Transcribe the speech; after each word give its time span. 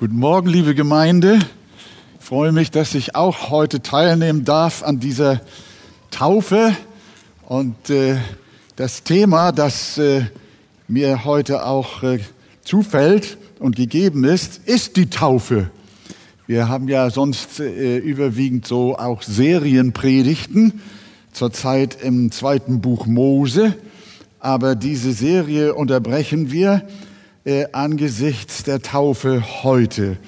Guten 0.00 0.16
Morgen, 0.16 0.48
liebe 0.48 0.74
Gemeinde. 0.74 1.40
Ich 2.18 2.24
freue 2.24 2.52
mich, 2.52 2.70
dass 2.70 2.94
ich 2.94 3.16
auch 3.16 3.50
heute 3.50 3.82
teilnehmen 3.82 4.46
darf 4.46 4.82
an 4.82 4.98
dieser 4.98 5.42
Taufe. 6.10 6.74
Und 7.46 7.90
äh, 7.90 8.16
das 8.76 9.02
Thema, 9.02 9.52
das 9.52 9.98
äh, 9.98 10.22
mir 10.88 11.26
heute 11.26 11.66
auch 11.66 12.02
äh, 12.02 12.20
zufällt 12.64 13.36
und 13.58 13.76
gegeben 13.76 14.24
ist, 14.24 14.66
ist 14.66 14.96
die 14.96 15.10
Taufe. 15.10 15.70
Wir 16.46 16.70
haben 16.70 16.88
ja 16.88 17.10
sonst 17.10 17.60
äh, 17.60 17.98
überwiegend 17.98 18.66
so 18.66 18.96
auch 18.96 19.20
Serienpredigten, 19.20 20.80
zurzeit 21.34 22.02
im 22.02 22.32
zweiten 22.32 22.80
Buch 22.80 23.04
Mose. 23.04 23.74
Aber 24.38 24.76
diese 24.76 25.12
Serie 25.12 25.74
unterbrechen 25.74 26.50
wir 26.50 26.88
äh, 27.44 27.66
angesichts 27.72 28.62
der 28.64 28.82
Taufe 28.82 29.62
heute. 29.62 30.18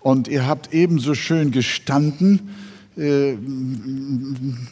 Und 0.00 0.28
ihr 0.28 0.46
habt 0.46 0.72
ebenso 0.72 1.14
schön 1.14 1.50
gestanden. 1.50 2.50
Äh, 2.96 3.34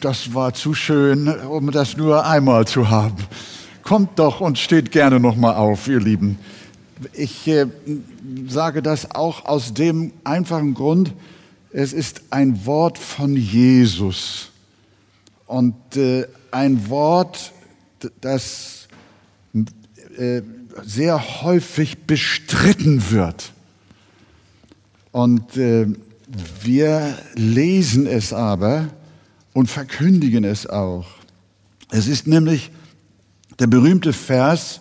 das 0.01 0.33
war 0.33 0.53
zu 0.53 0.73
schön, 0.73 1.27
um 1.27 1.71
das 1.71 1.97
nur 1.97 2.25
einmal 2.25 2.67
zu 2.67 2.89
haben. 2.89 3.17
Kommt 3.83 4.19
doch 4.19 4.41
und 4.41 4.59
steht 4.59 4.91
gerne 4.91 5.19
noch 5.19 5.35
mal 5.35 5.55
auf, 5.55 5.87
ihr 5.87 5.99
Lieben. 5.99 6.37
Ich 7.13 7.47
äh, 7.47 7.65
sage 8.47 8.81
das 8.81 9.11
auch 9.11 9.45
aus 9.45 9.73
dem 9.73 10.13
einfachen 10.23 10.73
Grund, 10.73 11.13
es 11.73 11.93
ist 11.93 12.21
ein 12.29 12.65
Wort 12.65 12.97
von 12.97 13.35
Jesus 13.35 14.51
und 15.47 15.75
äh, 15.95 16.27
ein 16.51 16.89
Wort, 16.89 17.53
das 18.19 18.87
äh, 20.17 20.41
sehr 20.83 21.41
häufig 21.41 22.05
bestritten 22.05 23.11
wird. 23.11 23.53
Und 25.11 25.57
äh, 25.57 25.87
wir 26.63 27.17
lesen 27.35 28.07
es 28.07 28.33
aber 28.33 28.87
und 29.53 29.69
verkündigen 29.69 30.43
es 30.43 30.67
auch. 30.67 31.07
Es 31.89 32.07
ist 32.07 32.27
nämlich 32.27 32.71
der 33.59 33.67
berühmte 33.67 34.13
Vers 34.13 34.79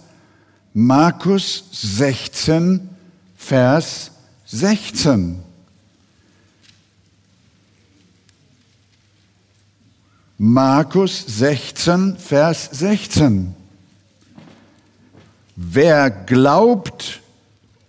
Markus 0.72 1.64
16, 1.72 2.88
Vers 3.36 4.12
16. 4.46 5.42
Markus 10.38 11.24
16, 11.26 12.16
Vers 12.16 12.70
16. 12.72 13.54
Wer 15.62 16.08
glaubt 16.08 17.20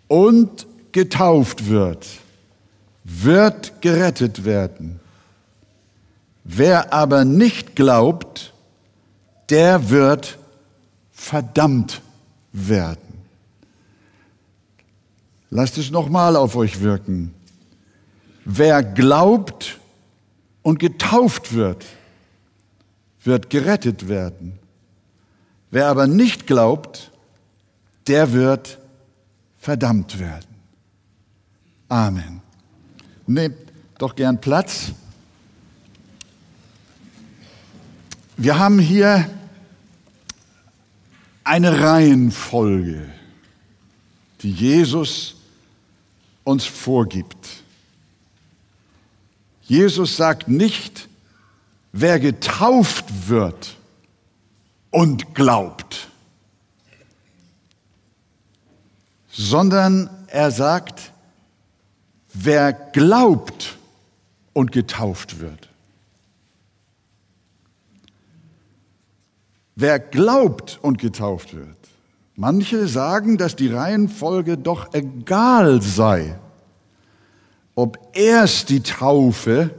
und 0.09 0.67
getauft 0.91 1.69
wird, 1.69 2.05
wird 3.05 3.81
gerettet 3.81 4.43
werden. 4.43 4.99
Wer 6.43 6.91
aber 6.91 7.23
nicht 7.23 7.77
glaubt, 7.77 8.51
der 9.49 9.89
wird 9.89 10.37
verdammt 11.13 12.01
werden. 12.51 13.21
Lasst 15.49 15.77
es 15.77 15.91
nochmal 15.91 16.35
auf 16.35 16.57
euch 16.57 16.81
wirken. 16.81 17.33
Wer 18.43 18.83
glaubt 18.83 19.79
und 20.61 20.77
getauft 20.77 21.53
wird, 21.53 21.85
wird 23.23 23.49
gerettet 23.49 24.09
werden. 24.09 24.59
Wer 25.69 25.87
aber 25.87 26.05
nicht 26.07 26.47
glaubt, 26.47 27.10
der 28.11 28.33
wird 28.33 28.77
verdammt 29.57 30.19
werden. 30.19 30.53
Amen. 31.87 32.41
Nehmt 33.25 33.55
doch 33.99 34.17
gern 34.17 34.41
Platz. 34.41 34.91
Wir 38.35 38.59
haben 38.59 38.79
hier 38.79 39.29
eine 41.45 41.79
Reihenfolge, 41.79 43.07
die 44.41 44.51
Jesus 44.51 45.35
uns 46.43 46.65
vorgibt. 46.65 47.63
Jesus 49.61 50.17
sagt 50.17 50.49
nicht, 50.49 51.07
wer 51.93 52.19
getauft 52.19 53.29
wird 53.29 53.77
und 54.89 55.33
glaubt. 55.33 56.10
Sondern 59.41 60.09
er 60.27 60.51
sagt, 60.51 61.11
wer 62.33 62.71
glaubt 62.73 63.77
und 64.53 64.71
getauft 64.71 65.39
wird. 65.39 65.69
Wer 69.75 69.99
glaubt 69.99 70.79
und 70.81 70.99
getauft 70.99 71.55
wird. 71.55 71.77
Manche 72.35 72.87
sagen, 72.87 73.37
dass 73.37 73.55
die 73.55 73.69
Reihenfolge 73.69 74.57
doch 74.57 74.93
egal 74.93 75.81
sei, 75.81 76.37
ob 77.73 77.97
erst 78.13 78.69
die 78.69 78.81
Taufe 78.81 79.71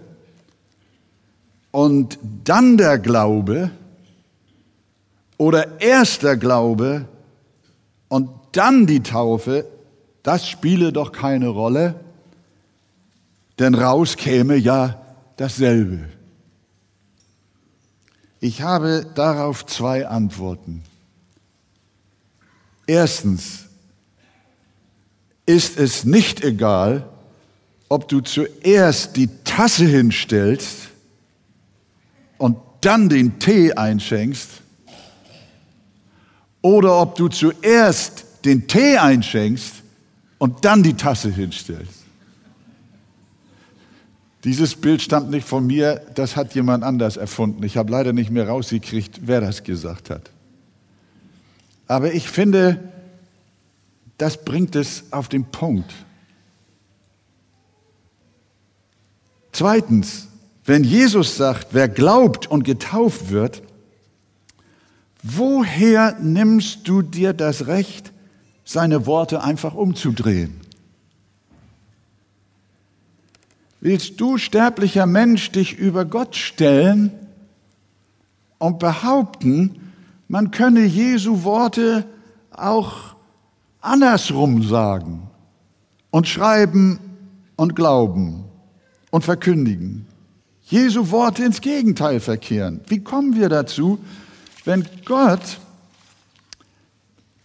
und 1.70 2.18
dann 2.44 2.76
der 2.76 2.98
Glaube 2.98 3.70
oder 5.38 5.80
erst 5.80 6.22
der 6.22 6.36
Glaube 6.36 7.06
und 8.08 8.28
dann 8.52 8.86
die 8.86 9.02
Taufe, 9.02 9.66
das 10.22 10.48
spiele 10.48 10.92
doch 10.92 11.12
keine 11.12 11.48
Rolle, 11.48 11.96
denn 13.58 13.74
raus 13.74 14.16
käme 14.16 14.56
ja 14.56 15.00
dasselbe. 15.36 16.08
Ich 18.40 18.62
habe 18.62 19.06
darauf 19.14 19.66
zwei 19.66 20.06
Antworten. 20.06 20.82
Erstens 22.86 23.66
ist 25.46 25.78
es 25.78 26.04
nicht 26.04 26.42
egal, 26.44 27.08
ob 27.88 28.08
du 28.08 28.20
zuerst 28.20 29.16
die 29.16 29.28
Tasse 29.44 29.84
hinstellst 29.84 30.88
und 32.38 32.56
dann 32.80 33.08
den 33.08 33.38
Tee 33.38 33.72
einschenkst 33.74 34.48
oder 36.62 37.00
ob 37.00 37.16
du 37.16 37.28
zuerst 37.28 38.24
den 38.44 38.66
Tee 38.66 38.98
einschenkst 38.98 39.82
und 40.38 40.64
dann 40.64 40.82
die 40.82 40.94
Tasse 40.94 41.30
hinstellst. 41.30 42.02
Dieses 44.44 44.74
Bild 44.74 45.00
stammt 45.00 45.30
nicht 45.30 45.46
von 45.46 45.66
mir, 45.66 46.02
das 46.14 46.34
hat 46.34 46.54
jemand 46.54 46.82
anders 46.82 47.16
erfunden. 47.16 47.62
Ich 47.62 47.76
habe 47.76 47.92
leider 47.92 48.12
nicht 48.12 48.30
mehr 48.30 48.48
rausgekriegt, 48.48 49.20
wer 49.22 49.40
das 49.40 49.62
gesagt 49.62 50.10
hat. 50.10 50.30
Aber 51.86 52.12
ich 52.12 52.28
finde, 52.28 52.80
das 54.18 54.44
bringt 54.44 54.74
es 54.74 55.04
auf 55.12 55.28
den 55.28 55.44
Punkt. 55.44 55.92
Zweitens, 59.52 60.28
wenn 60.64 60.82
Jesus 60.82 61.36
sagt, 61.36 61.68
wer 61.72 61.88
glaubt 61.88 62.50
und 62.50 62.64
getauft 62.64 63.30
wird, 63.30 63.62
woher 65.22 66.16
nimmst 66.20 66.88
du 66.88 67.02
dir 67.02 67.32
das 67.32 67.66
Recht, 67.66 68.12
seine 68.64 69.06
Worte 69.06 69.42
einfach 69.42 69.74
umzudrehen. 69.74 70.60
Willst 73.80 74.20
du, 74.20 74.38
sterblicher 74.38 75.06
Mensch, 75.06 75.50
dich 75.50 75.76
über 75.76 76.04
Gott 76.04 76.36
stellen 76.36 77.10
und 78.58 78.78
behaupten, 78.78 79.92
man 80.28 80.52
könne 80.52 80.84
Jesu 80.84 81.42
Worte 81.42 82.04
auch 82.52 83.16
andersrum 83.80 84.62
sagen 84.62 85.28
und 86.10 86.28
schreiben 86.28 87.00
und 87.56 87.74
glauben 87.74 88.44
und 89.10 89.24
verkündigen? 89.24 90.06
Jesu 90.62 91.10
Worte 91.10 91.44
ins 91.44 91.60
Gegenteil 91.60 92.20
verkehren. 92.20 92.80
Wie 92.86 93.00
kommen 93.00 93.34
wir 93.34 93.48
dazu, 93.48 93.98
wenn 94.64 94.86
Gott 95.04 95.58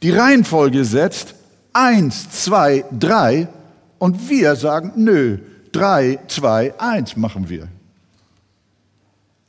die 0.04 0.12
Reihenfolge 0.12 0.86
setzt, 0.86 1.36
eins, 1.74 2.30
zwei, 2.30 2.86
drei, 2.98 3.48
und 4.00 4.30
wir 4.30 4.56
sagen, 4.56 4.94
nö, 4.96 5.40
drei, 5.72 6.20
zwei, 6.28 6.80
eins 6.80 7.16
machen 7.16 7.50
wir. 7.50 7.68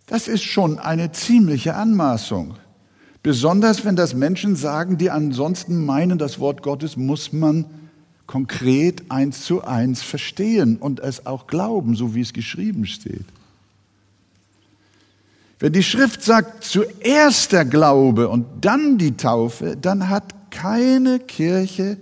Das 0.07 0.27
ist 0.27 0.43
schon 0.43 0.79
eine 0.79 1.13
ziemliche 1.13 1.75
Anmaßung. 1.75 2.55
Besonders 3.23 3.85
wenn 3.85 3.97
das 3.97 4.15
Menschen 4.15 4.57
sagen, 4.57 4.97
die 4.97 5.11
ansonsten 5.11 5.85
meinen, 5.85 6.19
das 6.19 6.39
Wort 6.39 6.63
Gottes 6.63 6.97
muss 6.97 7.33
man 7.33 7.67
konkret 8.27 9.11
eins 9.11 9.45
zu 9.45 9.65
eins 9.65 10.03
verstehen 10.03 10.77
und 10.77 11.01
es 11.01 11.27
auch 11.27 11.47
glauben, 11.47 11.95
so 11.95 12.15
wie 12.15 12.21
es 12.21 12.33
geschrieben 12.33 12.87
steht. 12.87 13.25
Wenn 15.59 15.73
die 15.73 15.83
Schrift 15.83 16.23
sagt, 16.23 16.65
zuerst 16.65 17.53
der 17.53 17.65
Glaube 17.65 18.29
und 18.29 18.47
dann 18.61 18.97
die 18.97 19.17
Taufe, 19.17 19.77
dann 19.77 20.09
hat 20.09 20.35
keine 20.51 21.19
Kirche 21.19 21.97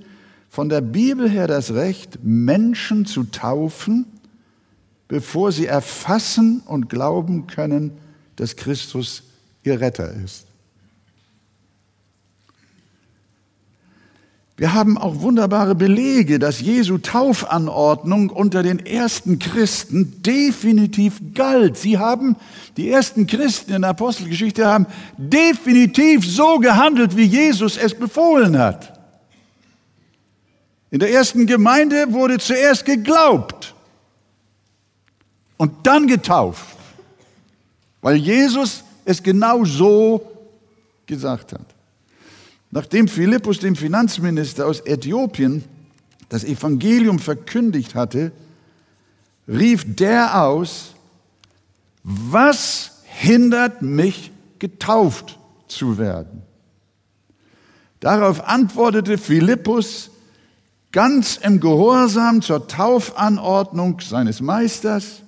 von 0.48 0.68
der 0.68 0.80
Bibel 0.80 1.28
her 1.28 1.46
das 1.46 1.74
Recht, 1.74 2.18
Menschen 2.22 3.04
zu 3.06 3.24
taufen, 3.24 4.06
bevor 5.08 5.52
sie 5.52 5.66
erfassen 5.66 6.62
und 6.66 6.88
glauben 6.88 7.46
können, 7.46 7.92
dass 8.36 8.56
Christus 8.56 9.22
ihr 9.62 9.80
Retter 9.80 10.12
ist. 10.12 10.46
Wir 14.58 14.72
haben 14.72 14.96
auch 14.96 15.20
wunderbare 15.20 15.74
Belege, 15.74 16.38
dass 16.38 16.60
Jesu 16.60 16.96
Taufanordnung 16.96 18.30
unter 18.30 18.62
den 18.62 18.84
ersten 18.84 19.38
Christen 19.38 20.22
definitiv 20.22 21.20
galt. 21.34 21.76
Sie 21.76 21.98
haben, 21.98 22.36
die 22.78 22.90
ersten 22.90 23.26
Christen 23.26 23.74
in 23.74 23.82
der 23.82 23.90
Apostelgeschichte 23.90 24.66
haben 24.66 24.86
definitiv 25.18 26.26
so 26.26 26.58
gehandelt, 26.58 27.18
wie 27.18 27.24
Jesus 27.24 27.76
es 27.76 27.92
befohlen 27.92 28.56
hat. 28.58 28.98
In 30.90 31.00
der 31.00 31.10
ersten 31.12 31.46
Gemeinde 31.46 32.14
wurde 32.14 32.38
zuerst 32.38 32.86
geglaubt 32.86 33.74
und 35.58 35.86
dann 35.86 36.06
getauft, 36.06 36.64
weil 38.00 38.16
Jesus 38.16 38.84
es 39.04 39.22
genau 39.22 39.66
so 39.66 40.32
gesagt 41.04 41.52
hat. 41.52 41.75
Nachdem 42.70 43.08
Philippus 43.08 43.58
dem 43.58 43.76
Finanzminister 43.76 44.66
aus 44.66 44.80
Äthiopien 44.80 45.64
das 46.28 46.44
Evangelium 46.44 47.18
verkündigt 47.18 47.94
hatte, 47.94 48.32
rief 49.48 49.84
der 49.86 50.42
aus, 50.42 50.94
was 52.02 53.02
hindert 53.04 53.82
mich, 53.82 54.32
getauft 54.58 55.38
zu 55.68 55.98
werden? 55.98 56.42
Darauf 58.00 58.46
antwortete 58.46 59.18
Philippus 59.18 60.10
ganz 60.92 61.36
im 61.36 61.60
Gehorsam 61.60 62.42
zur 62.42 62.68
Taufanordnung 62.68 64.00
seines 64.00 64.40
Meisters, 64.40 65.22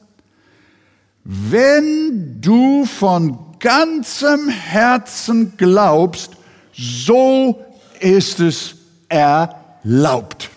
wenn 1.24 2.40
du 2.40 2.84
von 2.86 3.38
ganzem 3.58 4.48
Herzen 4.48 5.54
glaubst, 5.56 6.37
so 6.78 7.64
ist 7.98 8.38
es 8.38 8.76
erlaubt. 9.08 10.48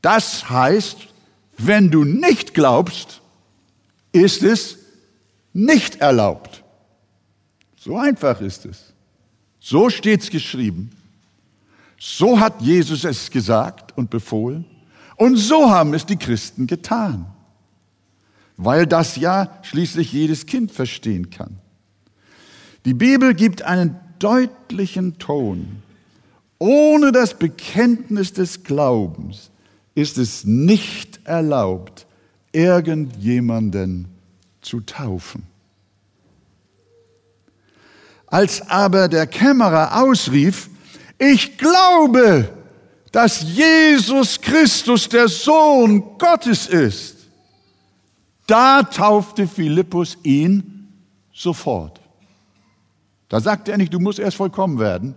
Das 0.00 0.48
heißt, 0.48 0.96
wenn 1.58 1.90
du 1.90 2.04
nicht 2.04 2.54
glaubst, 2.54 3.20
ist 4.12 4.42
es 4.42 4.78
nicht 5.52 5.96
erlaubt. 5.96 6.62
So 7.76 7.98
einfach 7.98 8.40
ist 8.40 8.64
es. 8.64 8.92
So 9.58 9.90
steht 9.90 10.22
es 10.22 10.30
geschrieben. 10.30 10.90
So 11.98 12.38
hat 12.38 12.60
Jesus 12.62 13.04
es 13.04 13.30
gesagt 13.30 13.96
und 13.96 14.10
befohlen. 14.10 14.66
Und 15.16 15.36
so 15.36 15.70
haben 15.70 15.94
es 15.94 16.06
die 16.06 16.16
Christen 16.16 16.66
getan. 16.66 17.26
Weil 18.56 18.86
das 18.86 19.16
ja 19.16 19.58
schließlich 19.62 20.12
jedes 20.12 20.46
Kind 20.46 20.70
verstehen 20.70 21.30
kann. 21.30 21.61
Die 22.84 22.94
Bibel 22.94 23.34
gibt 23.34 23.62
einen 23.62 23.98
deutlichen 24.18 25.18
Ton. 25.18 25.82
Ohne 26.58 27.12
das 27.12 27.34
Bekenntnis 27.34 28.32
des 28.32 28.62
Glaubens 28.62 29.50
ist 29.94 30.18
es 30.18 30.44
nicht 30.44 31.20
erlaubt, 31.24 32.06
irgendjemanden 32.52 34.06
zu 34.60 34.80
taufen. 34.80 35.44
Als 38.26 38.62
aber 38.70 39.08
der 39.08 39.26
Kämmerer 39.26 40.02
ausrief, 40.02 40.70
ich 41.18 41.58
glaube, 41.58 42.48
dass 43.10 43.42
Jesus 43.42 44.40
Christus 44.40 45.08
der 45.08 45.28
Sohn 45.28 46.16
Gottes 46.18 46.66
ist, 46.66 47.16
da 48.46 48.82
taufte 48.82 49.46
Philippus 49.46 50.16
ihn 50.22 50.88
sofort. 51.32 52.01
Da 53.32 53.40
sagte 53.40 53.72
er 53.72 53.78
nicht, 53.78 53.94
du 53.94 53.98
musst 53.98 54.18
erst 54.18 54.36
vollkommen 54.36 54.78
werden 54.78 55.14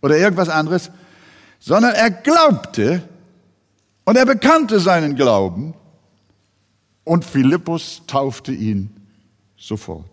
oder 0.00 0.16
irgendwas 0.16 0.48
anderes, 0.48 0.90
sondern 1.60 1.92
er 1.92 2.10
glaubte 2.10 3.02
und 4.04 4.16
er 4.16 4.24
bekannte 4.24 4.80
seinen 4.80 5.14
Glauben 5.14 5.74
und 7.04 7.22
Philippus 7.22 8.00
taufte 8.06 8.50
ihn 8.50 8.96
sofort. 9.58 10.06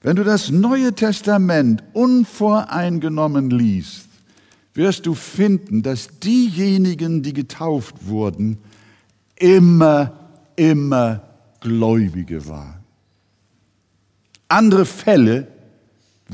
Wenn 0.00 0.16
du 0.16 0.24
das 0.24 0.48
Neue 0.50 0.94
Testament 0.94 1.84
unvoreingenommen 1.92 3.50
liest, 3.50 4.08
wirst 4.72 5.04
du 5.04 5.12
finden, 5.12 5.82
dass 5.82 6.18
diejenigen, 6.18 7.22
die 7.22 7.34
getauft 7.34 8.06
wurden, 8.06 8.56
immer, 9.36 10.14
immer 10.56 11.20
Gläubige 11.60 12.48
waren. 12.48 12.76
Andere 14.48 14.86
Fälle 14.86 15.48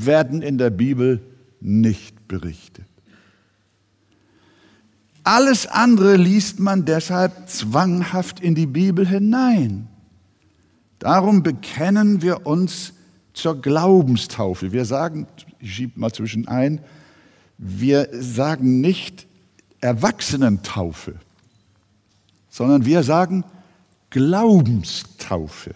werden 0.06 0.43
in 0.43 0.58
der 0.58 0.70
Bibel 0.70 1.20
nicht 1.61 2.29
berichtet. 2.29 2.85
Alles 5.23 5.67
andere 5.67 6.17
liest 6.17 6.61
man 6.61 6.85
deshalb 6.85 7.49
zwanghaft 7.49 8.41
in 8.41 8.55
die 8.55 8.67
Bibel 8.67 9.06
hinein. 9.06 9.88
Darum 10.99 11.43
bekennen 11.43 12.23
wir 12.23 12.47
uns 12.47 12.94
zur 13.32 13.61
Glaubenstaufe. 13.61 14.73
Wir 14.73 14.85
sagen, 14.85 15.26
ich 15.61 15.75
schiebe 15.75 16.00
mal 16.00 16.12
zwischen 16.12 16.49
ein, 16.49 16.81
wir 17.58 18.08
sagen 18.12 18.81
nicht 18.81 19.26
Erwachsenentaufe, 19.81 21.14
sondern 22.49 22.85
wir 22.85 23.02
sagen 23.02 23.44
Glaubenstaufe. 24.11 25.75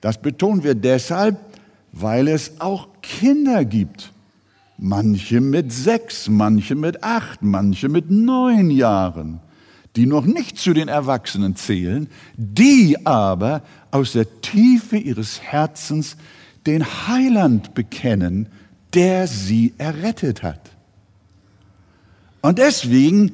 Das 0.00 0.20
betonen 0.20 0.62
wir 0.62 0.74
deshalb, 0.74 1.38
weil 1.92 2.28
es 2.28 2.60
auch 2.60 2.88
Kinder 3.02 3.64
gibt. 3.64 4.12
Manche 4.76 5.40
mit 5.40 5.72
sechs, 5.72 6.28
manche 6.28 6.74
mit 6.74 7.02
acht, 7.02 7.42
manche 7.42 7.88
mit 7.88 8.10
neun 8.10 8.70
Jahren, 8.70 9.40
die 9.96 10.06
noch 10.06 10.24
nicht 10.24 10.58
zu 10.58 10.72
den 10.72 10.86
Erwachsenen 10.86 11.56
zählen, 11.56 12.08
die 12.36 13.04
aber 13.04 13.62
aus 13.90 14.12
der 14.12 14.40
Tiefe 14.40 14.96
ihres 14.96 15.40
Herzens 15.42 16.16
den 16.66 16.84
Heiland 16.84 17.74
bekennen, 17.74 18.48
der 18.94 19.26
sie 19.26 19.74
errettet 19.78 20.42
hat. 20.42 20.70
Und 22.40 22.58
deswegen 22.58 23.32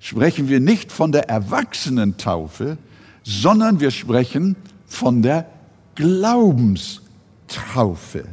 sprechen 0.00 0.48
wir 0.48 0.58
nicht 0.58 0.90
von 0.90 1.12
der 1.12 1.28
Erwachsenentaufe, 1.28 2.78
sondern 3.22 3.78
wir 3.78 3.90
sprechen 3.92 4.56
von 4.86 5.22
der 5.22 5.46
Glaubenstaufe. 5.94 7.09
Taufe. 7.50 8.24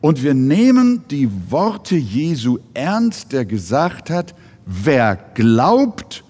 Und 0.00 0.22
wir 0.22 0.34
nehmen 0.34 1.04
die 1.08 1.30
Worte 1.50 1.94
Jesu 1.94 2.58
ernst, 2.74 3.32
der 3.32 3.44
gesagt 3.44 4.10
hat, 4.10 4.34
wer 4.66 5.14
glaubt 5.34 6.24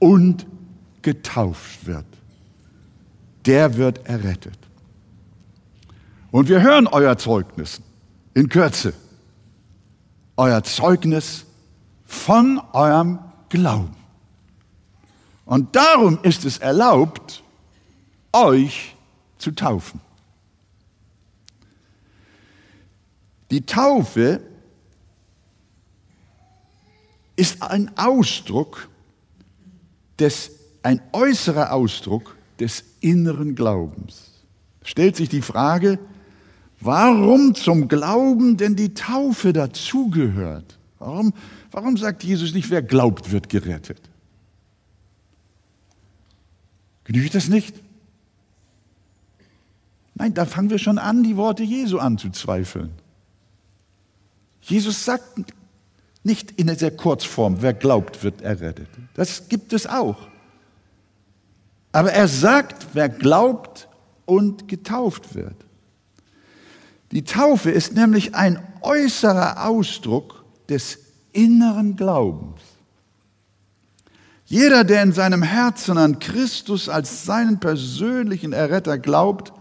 und 0.00 0.46
getauft 1.02 1.86
wird, 1.86 2.06
der 3.46 3.76
wird 3.76 4.06
errettet. 4.06 4.58
Und 6.32 6.48
wir 6.48 6.60
hören 6.60 6.88
euer 6.88 7.16
Zeugnis 7.16 7.80
in 8.34 8.48
Kürze. 8.48 8.92
Euer 10.36 10.64
Zeugnis 10.64 11.44
von 12.04 12.60
eurem 12.72 13.20
Glauben. 13.48 13.94
Und 15.44 15.76
darum 15.76 16.18
ist 16.22 16.44
es 16.44 16.58
erlaubt, 16.58 17.44
euch 18.32 18.96
zu 19.38 19.52
taufen. 19.52 20.00
Die 23.54 23.64
Taufe 23.64 24.40
ist 27.36 27.62
ein 27.62 27.96
Ausdruck 27.96 28.88
des, 30.18 30.50
ein 30.82 31.00
äußerer 31.12 31.72
Ausdruck 31.72 32.36
des 32.58 32.82
inneren 32.98 33.54
Glaubens. 33.54 34.32
Stellt 34.82 35.14
sich 35.14 35.28
die 35.28 35.40
Frage, 35.40 36.00
warum 36.80 37.54
zum 37.54 37.86
Glauben 37.86 38.56
denn 38.56 38.74
die 38.74 38.92
Taufe 38.92 39.52
dazugehört? 39.52 40.76
Warum, 40.98 41.32
warum 41.70 41.96
sagt 41.96 42.24
Jesus 42.24 42.54
nicht, 42.54 42.70
wer 42.70 42.82
glaubt, 42.82 43.30
wird 43.30 43.48
gerettet? 43.48 44.00
Genügt 47.04 47.36
das 47.36 47.46
nicht? 47.46 47.76
Nein, 50.16 50.34
da 50.34 50.44
fangen 50.44 50.70
wir 50.70 50.78
schon 50.78 50.98
an, 50.98 51.22
die 51.22 51.36
Worte 51.36 51.62
Jesu 51.62 51.98
anzuzweifeln. 51.98 53.03
Jesus 54.64 55.04
sagt 55.04 55.52
nicht 56.22 56.52
in 56.52 56.68
dieser 56.68 56.90
Kurzform, 56.90 57.58
wer 57.60 57.74
glaubt, 57.74 58.22
wird 58.24 58.40
errettet. 58.40 58.88
Das 59.14 59.48
gibt 59.48 59.72
es 59.72 59.86
auch. 59.86 60.16
Aber 61.92 62.12
er 62.12 62.28
sagt, 62.28 62.86
wer 62.94 63.08
glaubt 63.08 63.88
und 64.24 64.66
getauft 64.66 65.34
wird. 65.34 65.54
Die 67.12 67.24
Taufe 67.24 67.70
ist 67.70 67.94
nämlich 67.94 68.34
ein 68.34 68.58
äußerer 68.80 69.66
Ausdruck 69.66 70.44
des 70.68 70.98
inneren 71.32 71.94
Glaubens. 71.94 72.60
Jeder, 74.46 74.82
der 74.84 75.02
in 75.02 75.12
seinem 75.12 75.42
Herzen 75.42 75.98
an 75.98 76.18
Christus 76.18 76.88
als 76.88 77.24
seinen 77.24 77.60
persönlichen 77.60 78.52
Erretter 78.52 78.98
glaubt, 78.98 79.52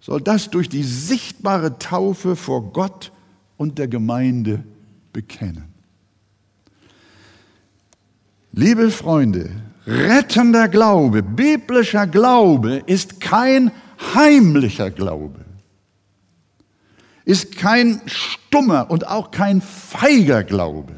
soll 0.00 0.20
das 0.20 0.50
durch 0.50 0.68
die 0.68 0.84
sichtbare 0.84 1.78
Taufe 1.78 2.36
vor 2.36 2.72
Gott 2.72 3.12
und 3.56 3.78
der 3.78 3.88
Gemeinde 3.88 4.62
bekennen. 5.12 5.72
Liebe 8.52 8.90
Freunde, 8.90 9.50
rettender 9.86 10.68
Glaube, 10.68 11.22
biblischer 11.22 12.06
Glaube 12.06 12.82
ist 12.86 13.20
kein 13.20 13.70
heimlicher 14.14 14.90
Glaube, 14.90 15.44
ist 17.24 17.56
kein 17.56 18.00
stummer 18.06 18.90
und 18.90 19.06
auch 19.06 19.30
kein 19.30 19.60
feiger 19.60 20.42
Glaube, 20.42 20.94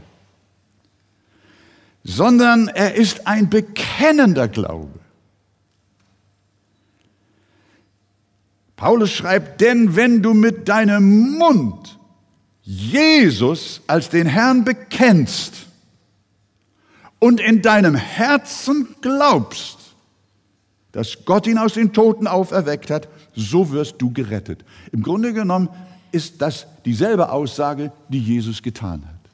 sondern 2.05 2.69
er 2.69 2.95
ist 2.95 3.27
ein 3.27 3.51
bekennender 3.51 4.49
Glaube. 4.49 5.01
Paulus 8.77 9.11
schreibt, 9.11 9.61
denn 9.61 9.97
wenn 9.97 10.23
du 10.23 10.33
mit 10.35 10.69
deinem 10.69 11.37
Mund 11.37 11.98
Jesus 12.71 13.81
als 13.87 14.11
den 14.11 14.27
Herrn 14.27 14.63
bekennst 14.63 15.55
und 17.19 17.41
in 17.41 17.63
deinem 17.63 17.95
Herzen 17.95 18.95
glaubst, 19.01 19.79
dass 20.93 21.25
Gott 21.25 21.47
ihn 21.47 21.57
aus 21.57 21.73
den 21.73 21.95
Toten 21.95 22.27
auferweckt 22.27 22.91
hat, 22.91 23.09
so 23.35 23.71
wirst 23.71 23.95
du 24.03 24.13
gerettet. 24.13 24.67
Im 24.93 25.03
Grunde 25.03 25.33
genommen 25.33 25.71
ist 26.13 26.43
das 26.43 26.67
dieselbe 26.85 27.33
Aussage, 27.33 27.91
die 28.11 28.21
Jesus 28.21 28.63
getan 28.63 29.03
hat. 29.07 29.31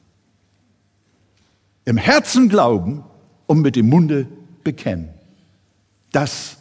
Im 1.87 1.97
Herzen 1.97 2.49
glauben 2.49 3.03
und 3.49 3.63
mit 3.63 3.75
dem 3.75 3.89
Munde 3.89 4.29
bekennen. 4.63 5.09
Das 6.13 6.59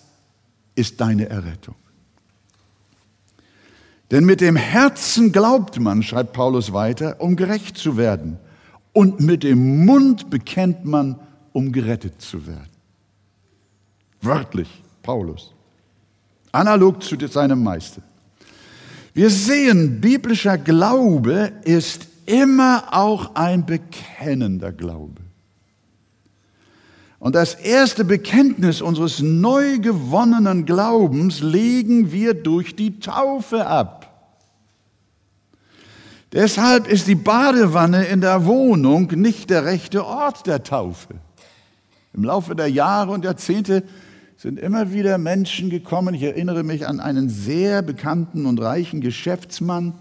ist 0.73 0.99
deine 0.99 1.29
Errettung. 1.29 1.75
Denn 4.13 4.25
mit 4.25 4.41
dem 4.41 4.55
Herzen 4.55 5.31
glaubt 5.31 5.79
man, 5.79 6.03
schreibt 6.03 6.33
Paulus 6.33 6.71
weiter, 6.71 7.15
um 7.17 7.35
gerecht 7.35 7.79
zu 7.79 7.97
werden. 7.97 8.37
Und 8.91 9.21
mit 9.21 9.41
dem 9.41 9.85
Mund 9.85 10.29
bekennt 10.29 10.85
man, 10.85 11.19
um 11.51 11.71
gerettet 11.71 12.21
zu 12.21 12.45
werden. 12.45 12.69
Wörtlich, 14.21 14.69
Paulus. 15.01 15.51
Analog 16.51 17.01
zu 17.01 17.17
seinem 17.27 17.63
Meister. 17.63 18.03
Wir 19.15 19.31
sehen, 19.31 19.99
biblischer 19.99 20.59
Glaube 20.59 21.51
ist 21.63 22.05
immer 22.27 22.83
auch 22.91 23.33
ein 23.33 23.65
bekennender 23.65 24.71
Glaube. 24.71 25.23
Und 27.17 27.33
das 27.33 27.55
erste 27.55 28.05
Bekenntnis 28.05 28.79
unseres 28.79 29.21
neu 29.21 29.79
gewonnenen 29.79 30.65
Glaubens 30.65 31.39
legen 31.39 32.11
wir 32.11 32.35
durch 32.35 32.75
die 32.75 32.99
Taufe 32.99 33.65
ab. 33.65 34.02
Deshalb 36.33 36.87
ist 36.87 37.07
die 37.07 37.13
Badewanne 37.13 38.05
in 38.05 38.19
der 38.19 38.45
Wohnung 38.45 39.05
nicht 39.15 39.51
der 39.51 39.65
rechte 39.65 40.03
Ort 40.03 40.47
der 40.47 40.63
Taufe. 40.63 41.13
Im 42.11 42.23
Laufe 42.23 42.55
der 42.55 42.67
Jahre 42.67 43.11
und 43.11 43.23
Jahrzehnte 43.23 43.83
sind 44.35 44.59
immer 44.59 44.91
wieder 44.91 45.19
Menschen 45.19 45.69
gekommen. 45.69 46.15
Ich 46.15 46.23
erinnere 46.23 46.63
mich 46.63 46.87
an 46.87 46.99
einen 46.99 47.29
sehr 47.29 47.83
bekannten 47.83 48.47
und 48.47 48.59
reichen 48.59 48.99
Geschäftsmann, 48.99 49.93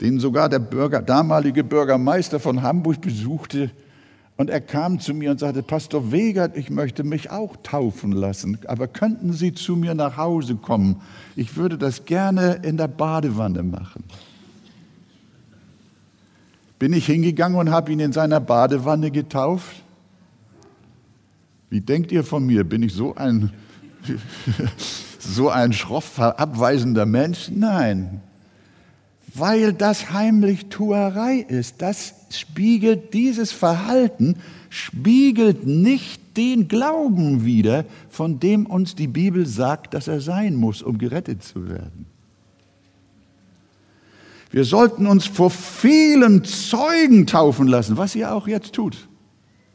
den 0.00 0.18
sogar 0.18 0.48
der 0.48 0.58
Bürger, 0.58 1.02
damalige 1.02 1.64
Bürgermeister 1.64 2.40
von 2.40 2.62
Hamburg 2.62 3.02
besuchte. 3.02 3.70
Und 4.38 4.48
er 4.48 4.62
kam 4.62 5.00
zu 5.00 5.12
mir 5.12 5.32
und 5.32 5.38
sagte, 5.38 5.62
Pastor 5.62 6.12
Wegert, 6.12 6.56
ich 6.56 6.70
möchte 6.70 7.04
mich 7.04 7.30
auch 7.30 7.56
taufen 7.62 8.12
lassen, 8.12 8.58
aber 8.66 8.88
könnten 8.88 9.34
Sie 9.34 9.52
zu 9.52 9.76
mir 9.76 9.94
nach 9.94 10.16
Hause 10.16 10.56
kommen? 10.56 11.02
Ich 11.36 11.56
würde 11.56 11.76
das 11.76 12.06
gerne 12.06 12.60
in 12.62 12.78
der 12.78 12.88
Badewanne 12.88 13.62
machen. 13.62 14.04
Bin 16.82 16.94
ich 16.94 17.06
hingegangen 17.06 17.56
und 17.56 17.70
habe 17.70 17.92
ihn 17.92 18.00
in 18.00 18.10
seiner 18.10 18.40
Badewanne 18.40 19.12
getauft? 19.12 19.84
Wie 21.70 21.80
denkt 21.80 22.10
ihr 22.10 22.24
von 22.24 22.44
mir? 22.44 22.64
Bin 22.64 22.82
ich 22.82 22.92
so 22.92 23.14
ein, 23.14 23.52
so 25.20 25.48
ein 25.48 25.72
schroff 25.74 26.18
abweisender 26.18 27.06
Mensch? 27.06 27.52
Nein 27.54 28.20
weil 29.34 29.72
das 29.72 30.12
Heimlichtuerei 30.12 31.36
ist. 31.36 31.80
Das 31.80 32.14
spiegelt 32.28 33.14
dieses 33.14 33.50
Verhalten, 33.50 34.36
spiegelt 34.68 35.66
nicht 35.66 36.36
den 36.36 36.68
Glauben 36.68 37.46
wider, 37.46 37.86
von 38.10 38.40
dem 38.40 38.66
uns 38.66 38.94
die 38.94 39.06
Bibel 39.06 39.46
sagt, 39.46 39.94
dass 39.94 40.06
er 40.06 40.20
sein 40.20 40.54
muss, 40.54 40.82
um 40.82 40.98
gerettet 40.98 41.42
zu 41.42 41.66
werden. 41.66 42.11
Wir 44.52 44.64
sollten 44.64 45.06
uns 45.06 45.26
vor 45.26 45.50
vielen 45.50 46.44
Zeugen 46.44 47.26
taufen 47.26 47.66
lassen, 47.66 47.96
was 47.96 48.14
ihr 48.14 48.32
auch 48.34 48.46
jetzt 48.46 48.74
tut, 48.74 49.08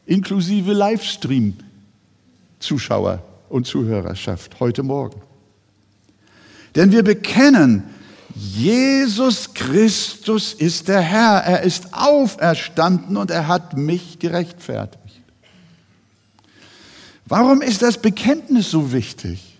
inklusive 0.06 0.72
Livestream-Zuschauer 0.72 3.24
und 3.48 3.66
Zuhörerschaft 3.66 4.60
heute 4.60 4.84
Morgen. 4.84 5.20
Denn 6.76 6.92
wir 6.92 7.02
bekennen, 7.02 7.82
Jesus 8.36 9.52
Christus 9.52 10.52
ist 10.52 10.86
der 10.86 11.00
Herr. 11.00 11.38
Er 11.38 11.62
ist 11.62 11.92
auferstanden 11.92 13.16
und 13.16 13.32
er 13.32 13.48
hat 13.48 13.76
mich 13.76 14.20
gerechtfertigt. 14.20 15.02
Warum 17.26 17.62
ist 17.62 17.82
das 17.82 18.00
Bekenntnis 18.00 18.70
so 18.70 18.92
wichtig? 18.92 19.57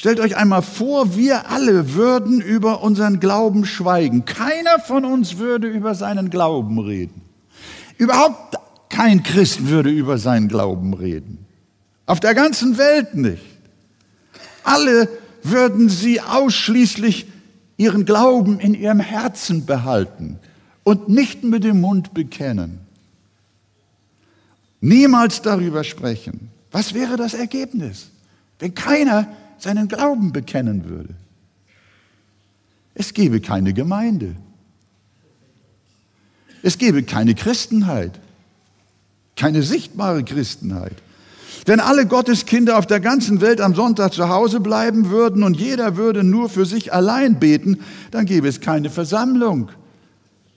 Stellt 0.00 0.18
euch 0.18 0.34
einmal 0.34 0.62
vor, 0.62 1.14
wir 1.14 1.50
alle 1.50 1.92
würden 1.92 2.40
über 2.40 2.82
unseren 2.82 3.20
Glauben 3.20 3.66
schweigen. 3.66 4.24
Keiner 4.24 4.78
von 4.78 5.04
uns 5.04 5.36
würde 5.36 5.66
über 5.66 5.94
seinen 5.94 6.30
Glauben 6.30 6.78
reden. 6.78 7.20
Überhaupt 7.98 8.56
kein 8.88 9.22
Christ 9.22 9.66
würde 9.66 9.90
über 9.90 10.16
seinen 10.16 10.48
Glauben 10.48 10.94
reden. 10.94 11.44
Auf 12.06 12.18
der 12.18 12.34
ganzen 12.34 12.78
Welt 12.78 13.14
nicht. 13.14 13.44
Alle 14.64 15.06
würden 15.42 15.90
sie 15.90 16.22
ausschließlich 16.22 17.26
ihren 17.76 18.06
Glauben 18.06 18.58
in 18.58 18.72
ihrem 18.72 19.00
Herzen 19.00 19.66
behalten 19.66 20.38
und 20.82 21.10
nicht 21.10 21.44
mit 21.44 21.62
dem 21.62 21.82
Mund 21.82 22.14
bekennen. 22.14 22.80
Niemals 24.80 25.42
darüber 25.42 25.84
sprechen. 25.84 26.48
Was 26.70 26.94
wäre 26.94 27.18
das 27.18 27.34
Ergebnis, 27.34 28.08
wenn 28.60 28.74
keiner 28.74 29.28
seinen 29.62 29.88
Glauben 29.88 30.32
bekennen 30.32 30.88
würde? 30.88 31.14
Es 32.94 33.14
gäbe 33.14 33.40
keine 33.40 33.72
Gemeinde. 33.72 34.36
Es 36.62 36.76
gäbe 36.78 37.02
keine 37.02 37.34
Christenheit, 37.34 38.20
keine 39.36 39.62
sichtbare 39.62 40.24
Christenheit. 40.24 40.96
Wenn 41.66 41.80
alle 41.80 42.06
Gotteskinder 42.06 42.78
auf 42.78 42.86
der 42.86 43.00
ganzen 43.00 43.40
Welt 43.40 43.60
am 43.60 43.74
Sonntag 43.74 44.12
zu 44.12 44.28
Hause 44.28 44.60
bleiben 44.60 45.10
würden 45.10 45.42
und 45.42 45.58
jeder 45.58 45.96
würde 45.96 46.24
nur 46.24 46.48
für 46.48 46.66
sich 46.66 46.92
allein 46.92 47.38
beten, 47.38 47.80
dann 48.10 48.26
gäbe 48.26 48.48
es 48.48 48.60
keine 48.60 48.90
Versammlung, 48.90 49.70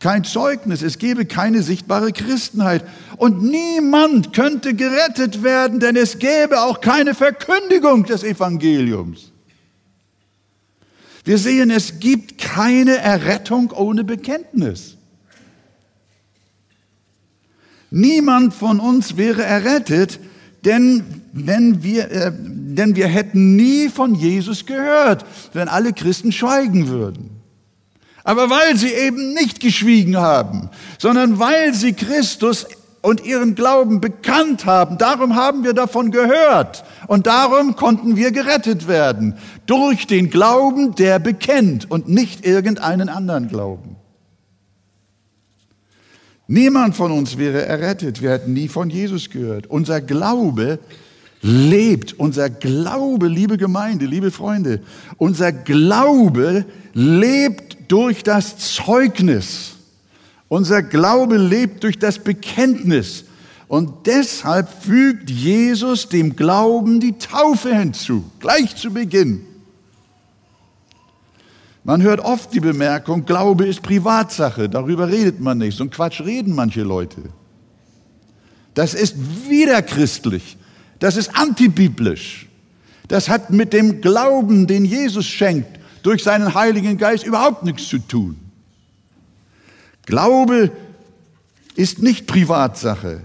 kein 0.03 0.25
Zeugnis, 0.25 0.81
es 0.81 0.97
gäbe 0.97 1.25
keine 1.25 1.63
sichtbare 1.63 2.11
Christenheit. 2.11 2.83
Und 3.15 3.41
niemand 3.41 4.33
könnte 4.33 4.73
gerettet 4.73 5.43
werden, 5.43 5.79
denn 5.79 5.95
es 5.95 6.19
gäbe 6.19 6.61
auch 6.61 6.81
keine 6.81 7.15
Verkündigung 7.15 8.03
des 8.03 8.25
Evangeliums. 8.25 9.31
Wir 11.23 11.37
sehen, 11.37 11.71
es 11.71 12.01
gibt 12.01 12.37
keine 12.37 12.97
Errettung 12.97 13.71
ohne 13.71 14.03
Bekenntnis. 14.03 14.97
Niemand 17.89 18.53
von 18.53 18.81
uns 18.81 19.15
wäre 19.15 19.43
errettet, 19.43 20.19
denn, 20.65 21.05
wenn 21.31 21.81
wir, 21.81 22.11
äh, 22.11 22.33
denn 22.35 22.97
wir 22.97 23.07
hätten 23.07 23.55
nie 23.55 23.87
von 23.87 24.15
Jesus 24.15 24.65
gehört, 24.65 25.25
wenn 25.53 25.69
alle 25.69 25.93
Christen 25.93 26.33
schweigen 26.33 26.89
würden. 26.89 27.42
Aber 28.23 28.49
weil 28.49 28.77
sie 28.77 28.93
eben 28.93 29.33
nicht 29.33 29.59
geschwiegen 29.59 30.17
haben, 30.17 30.69
sondern 30.97 31.39
weil 31.39 31.73
sie 31.73 31.93
Christus 31.93 32.65
und 33.01 33.25
ihren 33.25 33.53
Glauben 33.53 33.99
bekannt 33.99 34.65
haben, 34.65 34.97
darum 34.97 35.35
haben 35.35 35.65
wir 35.65 35.73
davon 35.73 36.09
gehört 36.09 36.85
und 37.07 37.27
darum 37.27 37.75
konnten 37.75 38.15
wir 38.15 38.31
gerettet 38.31 38.87
werden. 38.87 39.35
Durch 39.65 40.07
den 40.07 40.29
Glauben, 40.29 40.95
der 40.95 41.19
bekennt 41.19 41.91
und 41.91 42.07
nicht 42.07 42.45
irgendeinen 42.45 43.09
anderen 43.09 43.49
Glauben. 43.49 43.97
Niemand 46.47 46.95
von 46.95 47.11
uns 47.11 47.37
wäre 47.37 47.65
errettet. 47.65 48.21
Wir 48.21 48.31
hätten 48.31 48.53
nie 48.53 48.67
von 48.67 48.89
Jesus 48.89 49.29
gehört. 49.29 49.67
Unser 49.67 50.01
Glaube 50.01 50.79
lebt, 51.41 52.17
unser 52.19 52.49
Glaube, 52.49 53.27
liebe 53.27 53.57
Gemeinde, 53.57 54.05
liebe 54.05 54.31
Freunde, 54.31 54.81
unser 55.17 55.51
Glaube 55.51 56.65
lebt 56.93 57.72
durch 57.93 58.23
das 58.23 58.57
Zeugnis. 58.57 59.75
Unser 60.47 60.81
Glaube 60.81 61.37
lebt 61.37 61.83
durch 61.83 61.99
das 61.99 62.17
Bekenntnis. 62.17 63.25
Und 63.67 64.07
deshalb 64.07 64.67
fügt 64.81 65.29
Jesus 65.29 66.09
dem 66.09 66.35
Glauben 66.35 66.99
die 66.99 67.19
Taufe 67.19 67.75
hinzu, 67.75 68.23
gleich 68.39 68.75
zu 68.75 68.91
Beginn. 68.91 69.45
Man 71.83 72.01
hört 72.01 72.19
oft 72.19 72.51
die 72.51 72.61
Bemerkung, 72.61 73.25
Glaube 73.25 73.67
ist 73.67 73.83
Privatsache, 73.83 74.69
darüber 74.69 75.07
redet 75.07 75.39
man 75.39 75.59
nicht. 75.59 75.77
So 75.77 75.83
ein 75.83 75.91
Quatsch 75.91 76.21
reden 76.21 76.55
manche 76.55 76.81
Leute. 76.81 77.21
Das 78.73 78.95
ist 78.95 79.15
widerchristlich. 79.47 80.57
Das 80.97 81.15
ist 81.15 81.35
antibiblisch. 81.35 82.47
Das 83.07 83.29
hat 83.29 83.51
mit 83.51 83.71
dem 83.71 84.01
Glauben, 84.01 84.65
den 84.65 84.83
Jesus 84.83 85.27
schenkt, 85.27 85.82
durch 86.03 86.23
seinen 86.23 86.53
Heiligen 86.53 86.97
Geist 86.97 87.25
überhaupt 87.25 87.63
nichts 87.63 87.87
zu 87.87 87.97
tun. 87.97 88.37
Glaube 90.05 90.71
ist 91.75 92.01
nicht 92.01 92.27
Privatsache, 92.27 93.21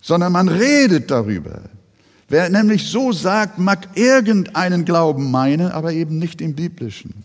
sondern 0.00 0.32
man 0.32 0.48
redet 0.48 1.10
darüber. 1.10 1.60
Wer 2.28 2.48
nämlich 2.50 2.88
so 2.88 3.12
sagt, 3.12 3.58
mag 3.58 3.88
irgendeinen 3.94 4.84
Glauben 4.84 5.30
meinen, 5.30 5.70
aber 5.70 5.92
eben 5.92 6.18
nicht 6.18 6.40
im 6.40 6.54
biblischen. 6.54 7.24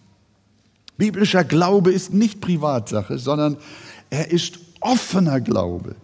Biblischer 0.97 1.43
Glaube 1.43 1.91
ist 1.91 2.13
nicht 2.13 2.41
Privatsache, 2.41 3.17
sondern 3.17 3.57
er 4.09 4.31
ist 4.31 4.59
offener 4.79 5.41
Glaube. 5.41 5.95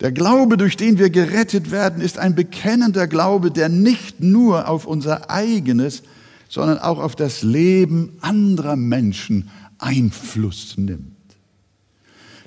Der 0.00 0.12
Glaube, 0.12 0.56
durch 0.56 0.76
den 0.76 0.98
wir 0.98 1.10
gerettet 1.10 1.70
werden, 1.70 2.02
ist 2.02 2.18
ein 2.18 2.34
bekennender 2.34 3.06
Glaube, 3.06 3.50
der 3.50 3.68
nicht 3.68 4.20
nur 4.20 4.68
auf 4.68 4.86
unser 4.86 5.30
eigenes, 5.30 6.02
sondern 6.54 6.78
auch 6.78 7.00
auf 7.00 7.16
das 7.16 7.42
Leben 7.42 8.16
anderer 8.20 8.76
Menschen 8.76 9.50
Einfluss 9.78 10.76
nimmt. 10.76 11.16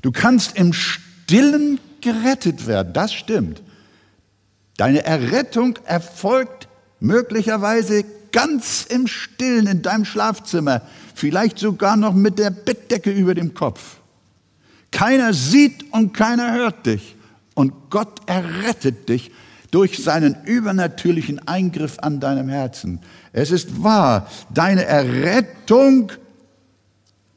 Du 0.01 0.13
kannst 0.13 0.57
im 0.57 0.71
Stillen 0.71 1.77
gerettet 1.99 2.67
werden, 2.67 2.93
das 2.93 3.13
stimmt. 3.13 3.61
Deine 4.77 5.03
Errettung 5.03 5.77
erfolgt 5.83 6.69
möglicherweise 7.01 8.05
ganz 8.31 8.85
im 8.85 9.07
Stillen 9.07 9.67
in 9.67 9.81
deinem 9.81 10.05
Schlafzimmer, 10.05 10.83
vielleicht 11.13 11.59
sogar 11.59 11.97
noch 11.97 12.13
mit 12.13 12.39
der 12.39 12.51
Bettdecke 12.51 13.11
über 13.11 13.35
dem 13.35 13.55
Kopf. 13.55 13.97
Keiner 14.89 15.33
sieht 15.33 15.91
und 15.91 16.13
keiner 16.13 16.53
hört 16.53 16.85
dich. 16.85 17.17
Und 17.55 17.73
Gott 17.89 18.21
errettet 18.25 19.09
dich 19.09 19.31
durch 19.71 19.97
seinen 19.97 20.35
übernatürlichen 20.45 21.47
Eingriff 21.47 21.97
an 21.99 22.19
deinem 22.19 22.49
Herzen. 22.49 22.99
Es 23.33 23.51
ist 23.51 23.83
wahr, 23.83 24.29
deine 24.53 24.85
Errettung 24.85 26.11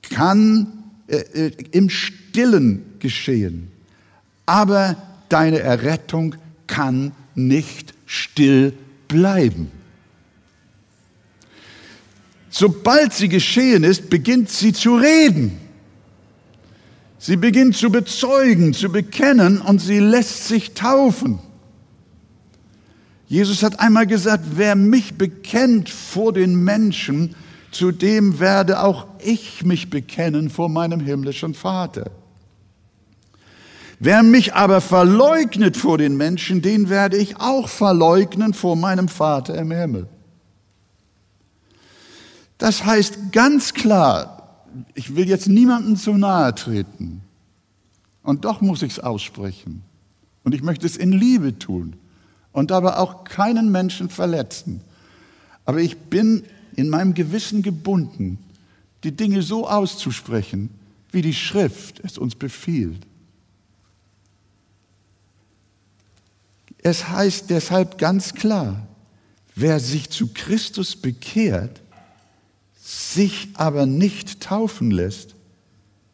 kann 0.02 0.66
äh, 1.08 1.16
äh, 1.16 1.52
im 1.72 1.90
Stillen 1.90 2.84
geschehen. 2.98 3.70
Aber 4.46 4.96
deine 5.28 5.60
Errettung 5.60 6.36
kann 6.66 7.12
nicht 7.34 7.94
still 8.06 8.72
bleiben. 9.08 9.70
Sobald 12.50 13.12
sie 13.12 13.28
geschehen 13.28 13.84
ist, 13.84 14.10
beginnt 14.10 14.50
sie 14.50 14.72
zu 14.72 14.96
reden. 14.96 15.58
Sie 17.18 17.36
beginnt 17.36 17.76
zu 17.76 17.90
bezeugen, 17.90 18.72
zu 18.72 18.90
bekennen 18.90 19.60
und 19.60 19.80
sie 19.80 19.98
lässt 19.98 20.48
sich 20.48 20.74
taufen. 20.74 21.38
Jesus 23.30 23.62
hat 23.62 23.78
einmal 23.78 24.08
gesagt, 24.08 24.44
wer 24.56 24.74
mich 24.74 25.14
bekennt 25.14 25.88
vor 25.88 26.32
den 26.32 26.56
Menschen, 26.64 27.36
zu 27.70 27.92
dem 27.92 28.40
werde 28.40 28.82
auch 28.82 29.06
ich 29.20 29.64
mich 29.64 29.88
bekennen 29.88 30.50
vor 30.50 30.68
meinem 30.68 30.98
himmlischen 30.98 31.54
Vater. 31.54 32.10
Wer 34.00 34.24
mich 34.24 34.54
aber 34.54 34.80
verleugnet 34.80 35.76
vor 35.76 35.96
den 35.96 36.16
Menschen, 36.16 36.60
den 36.60 36.88
werde 36.88 37.18
ich 37.18 37.36
auch 37.36 37.68
verleugnen 37.68 38.52
vor 38.52 38.74
meinem 38.74 39.06
Vater 39.06 39.56
im 39.56 39.70
Himmel. 39.70 40.08
Das 42.58 42.84
heißt 42.84 43.30
ganz 43.30 43.74
klar, 43.74 44.66
ich 44.94 45.14
will 45.14 45.28
jetzt 45.28 45.46
niemandem 45.46 45.94
zu 45.94 46.14
nahe 46.14 46.52
treten. 46.56 47.22
Und 48.24 48.44
doch 48.44 48.60
muss 48.60 48.82
ich 48.82 48.94
es 48.94 48.98
aussprechen. 48.98 49.82
Und 50.42 50.52
ich 50.52 50.64
möchte 50.64 50.84
es 50.84 50.96
in 50.96 51.12
Liebe 51.12 51.56
tun 51.56 51.99
und 52.52 52.70
dabei 52.70 52.96
auch 52.96 53.24
keinen 53.24 53.70
Menschen 53.70 54.08
verletzen. 54.08 54.80
Aber 55.64 55.80
ich 55.80 55.96
bin 55.96 56.44
in 56.76 56.88
meinem 56.88 57.14
Gewissen 57.14 57.62
gebunden, 57.62 58.38
die 59.04 59.12
Dinge 59.12 59.42
so 59.42 59.68
auszusprechen, 59.68 60.70
wie 61.12 61.22
die 61.22 61.34
Schrift 61.34 62.00
es 62.00 62.18
uns 62.18 62.34
befiehlt. 62.34 63.06
Es 66.82 67.08
heißt 67.08 67.50
deshalb 67.50 67.98
ganz 67.98 68.34
klar, 68.34 68.86
wer 69.54 69.80
sich 69.80 70.10
zu 70.10 70.28
Christus 70.28 70.96
bekehrt, 70.96 71.80
sich 72.80 73.48
aber 73.54 73.86
nicht 73.86 74.40
taufen 74.40 74.90
lässt, 74.90 75.34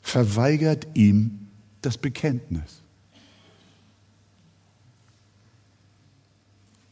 verweigert 0.02 0.86
ihm 0.94 1.48
das 1.82 1.98
Bekenntnis. 1.98 2.82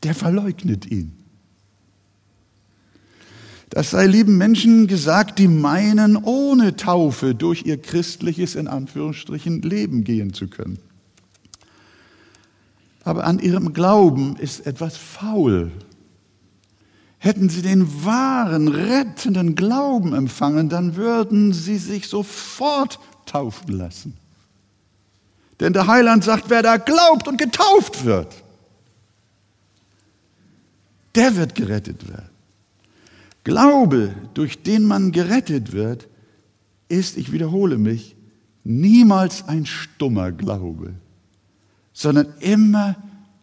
Der 0.05 0.14
verleugnet 0.14 0.90
ihn. 0.90 1.12
Das 3.71 3.90
sei 3.90 4.07
lieben 4.07 4.38
Menschen 4.38 4.87
gesagt, 4.87 5.38
die 5.38 5.49
meinen, 5.49 6.17
ohne 6.17 6.77
Taufe 6.77 7.35
durch 7.35 7.64
ihr 7.67 7.81
christliches, 7.83 8.55
in 8.55 8.69
Anführungsstrichen, 8.69 9.62
Leben 9.62 10.05
gehen 10.05 10.33
zu 10.33 10.47
können. 10.47 10.79
Aber 13.03 13.25
an 13.25 13.40
ihrem 13.40 13.73
Glauben 13.73 14.37
ist 14.37 14.67
etwas 14.67 14.97
faul 14.97 15.73
Hätten 17.25 17.49
sie 17.49 17.62
den 17.62 18.05
wahren, 18.05 18.69
rettenden 18.69 19.55
Glauben 19.55 20.12
empfangen, 20.12 20.69
dann 20.69 20.95
würden 20.95 21.55
sie 21.55 21.79
sich 21.79 22.07
sofort 22.07 22.99
taufen 23.25 23.79
lassen. 23.79 24.19
Denn 25.59 25.73
der 25.73 25.87
Heiland 25.87 26.23
sagt, 26.23 26.51
wer 26.51 26.62
da 26.62 26.77
glaubt 26.77 27.27
und 27.27 27.38
getauft 27.38 28.05
wird, 28.05 28.44
der 31.14 31.37
wird 31.37 31.55
gerettet 31.55 32.09
werden. 32.09 32.31
Glaube, 33.44 34.14
durch 34.35 34.62
den 34.62 34.85
man 34.85 35.12
gerettet 35.12 35.72
wird, 35.72 36.09
ist, 36.88 37.16
ich 37.16 37.33
wiederhole 37.33 37.79
mich, 37.79 38.16
niemals 38.64 39.46
ein 39.46 39.66
stummer 39.66 40.33
Glaube, 40.33 40.94
sondern 41.92 42.33
immer 42.40 42.96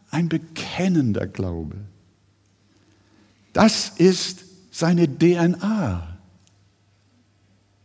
ein 0.09 0.27
bekennender 0.27 1.27
Glaube. 1.27 1.77
Das 3.53 3.89
ist 3.97 4.39
seine 4.71 5.07
DNA, 5.07 6.17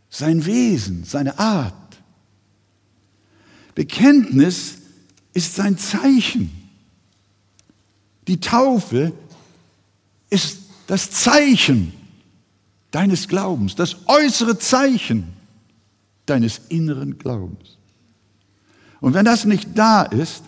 sein 0.09 0.45
Wesen, 0.45 1.03
seine 1.03 1.37
Art. 1.37 1.73
Bekenntnis 3.75 4.79
ist 5.33 5.55
sein 5.55 5.77
Zeichen. 5.77 6.51
Die 8.27 8.39
Taufe 8.39 9.13
ist 10.29 10.59
das 10.87 11.11
Zeichen 11.11 11.93
deines 12.91 13.27
Glaubens, 13.27 13.75
das 13.75 13.97
äußere 14.07 14.57
Zeichen 14.57 15.33
deines 16.25 16.61
inneren 16.69 17.17
Glaubens. 17.17 17.77
Und 18.99 19.13
wenn 19.13 19.25
das 19.25 19.45
nicht 19.45 19.69
da 19.75 20.03
ist, 20.03 20.43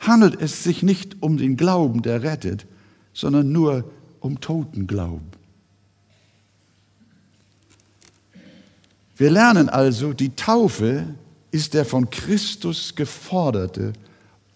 handelt 0.00 0.40
es 0.40 0.64
sich 0.64 0.82
nicht 0.82 1.22
um 1.22 1.36
den 1.36 1.56
Glauben, 1.56 2.02
der 2.02 2.22
rettet, 2.22 2.66
sondern 3.12 3.52
nur 3.52 3.90
um 4.20 4.40
Totenglauben. 4.40 5.28
Wir 9.16 9.30
lernen 9.30 9.68
also, 9.68 10.12
die 10.12 10.34
Taufe 10.34 11.06
ist 11.50 11.74
der 11.74 11.84
von 11.84 12.10
Christus 12.10 12.96
geforderte 12.96 13.92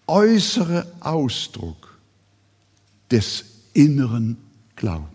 äußere 0.08 0.90
Ausdruck 1.00 1.98
des 3.10 3.44
inneren 3.72 4.36
Glaubens. 4.78 5.10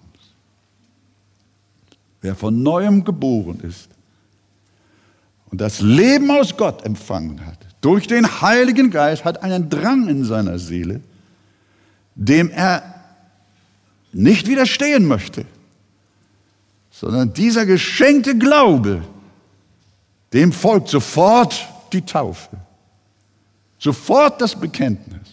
Wer 2.22 2.36
von 2.36 2.62
neuem 2.62 3.04
geboren 3.04 3.60
ist 3.62 3.90
und 5.50 5.60
das 5.60 5.82
Leben 5.82 6.30
aus 6.32 6.56
Gott 6.56 6.86
empfangen 6.86 7.46
hat, 7.46 7.58
durch 7.82 8.08
den 8.08 8.42
Heiligen 8.42 8.92
Geist, 8.92 9.26
hat 9.26 9.44
einen 9.44 9.70
Drang 9.70 10.08
in 10.08 10.24
seiner 10.24 10.60
Seele, 10.60 11.02
dem 12.16 12.50
er 12.50 12.84
nicht 14.14 14.48
widerstehen 14.48 15.06
möchte, 15.06 15.46
sondern 16.92 17.34
dieser 17.34 17.66
geschenkte 17.66 18.38
Glaube, 18.38 19.02
dem 20.32 20.52
folgt 20.52 20.90
sofort 20.90 21.68
die 21.92 22.02
Taufe, 22.02 22.58
sofort 23.80 24.40
das 24.40 24.56
Bekenntnis 24.56 25.28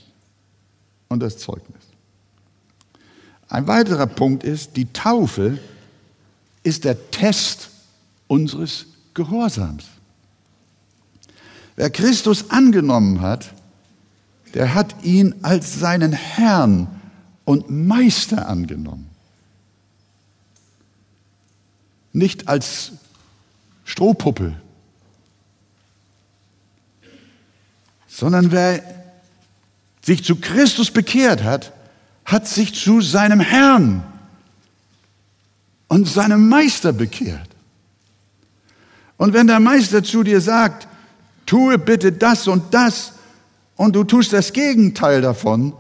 und 1.09 1.21
das 1.21 1.39
Zeugnis. 1.39 1.80
Ein 3.51 3.67
weiterer 3.67 4.07
Punkt 4.07 4.45
ist, 4.45 4.77
die 4.77 4.93
Taufe 4.93 5.59
ist 6.63 6.85
der 6.85 7.11
Test 7.11 7.71
unseres 8.29 8.87
Gehorsams. 9.13 9.87
Wer 11.75 11.91
Christus 11.91 12.51
angenommen 12.51 13.21
hat, 13.21 13.53
der 14.55 14.75
hat 14.75 15.03
ihn 15.03 15.35
als 15.43 15.81
seinen 15.81 16.13
Herrn 16.13 16.87
und 17.45 17.69
Meister 17.69 18.49
angenommen. 18.49 19.11
Nicht 22.13 22.47
als 22.47 22.93
Strohpuppe, 23.85 24.55
sondern 28.07 28.53
wer 28.53 28.83
sich 30.03 30.23
zu 30.23 30.37
Christus 30.37 30.93
bekehrt 30.93 31.43
hat, 31.43 31.73
hat 32.31 32.47
sich 32.47 32.75
zu 32.75 33.01
seinem 33.01 33.41
Herrn 33.41 34.05
und 35.89 36.07
seinem 36.07 36.49
Meister 36.49 36.93
bekehrt. 36.93 37.49
Und 39.17 39.33
wenn 39.33 39.49
der 39.49 39.61
Meister 39.61 40.03
zu 40.03 40.23
dir 40.23 40.41
sagt, 40.41 40.87
tue 41.45 41.79
bitte 41.79 42.13
das 42.13 42.47
und 42.47 42.73
das, 42.73 43.13
und 43.77 43.97
du 43.97 44.05
tust 44.05 44.33
das 44.33 44.53
Gegenteil 44.53 45.21
davon, 45.21 45.73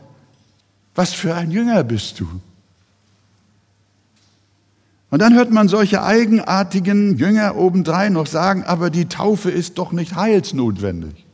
was 0.94 1.12
für 1.12 1.34
ein 1.34 1.50
Jünger 1.50 1.84
bist 1.84 2.18
du? 2.18 2.28
Und 5.10 5.20
dann 5.20 5.34
hört 5.34 5.50
man 5.50 5.68
solche 5.68 6.02
eigenartigen 6.02 7.16
Jünger 7.16 7.56
obendrein 7.56 8.12
noch 8.12 8.26
sagen, 8.26 8.64
aber 8.64 8.90
die 8.90 9.06
Taufe 9.06 9.50
ist 9.50 9.78
doch 9.78 9.92
nicht 9.92 10.14
heilsnotwendig. 10.14 11.24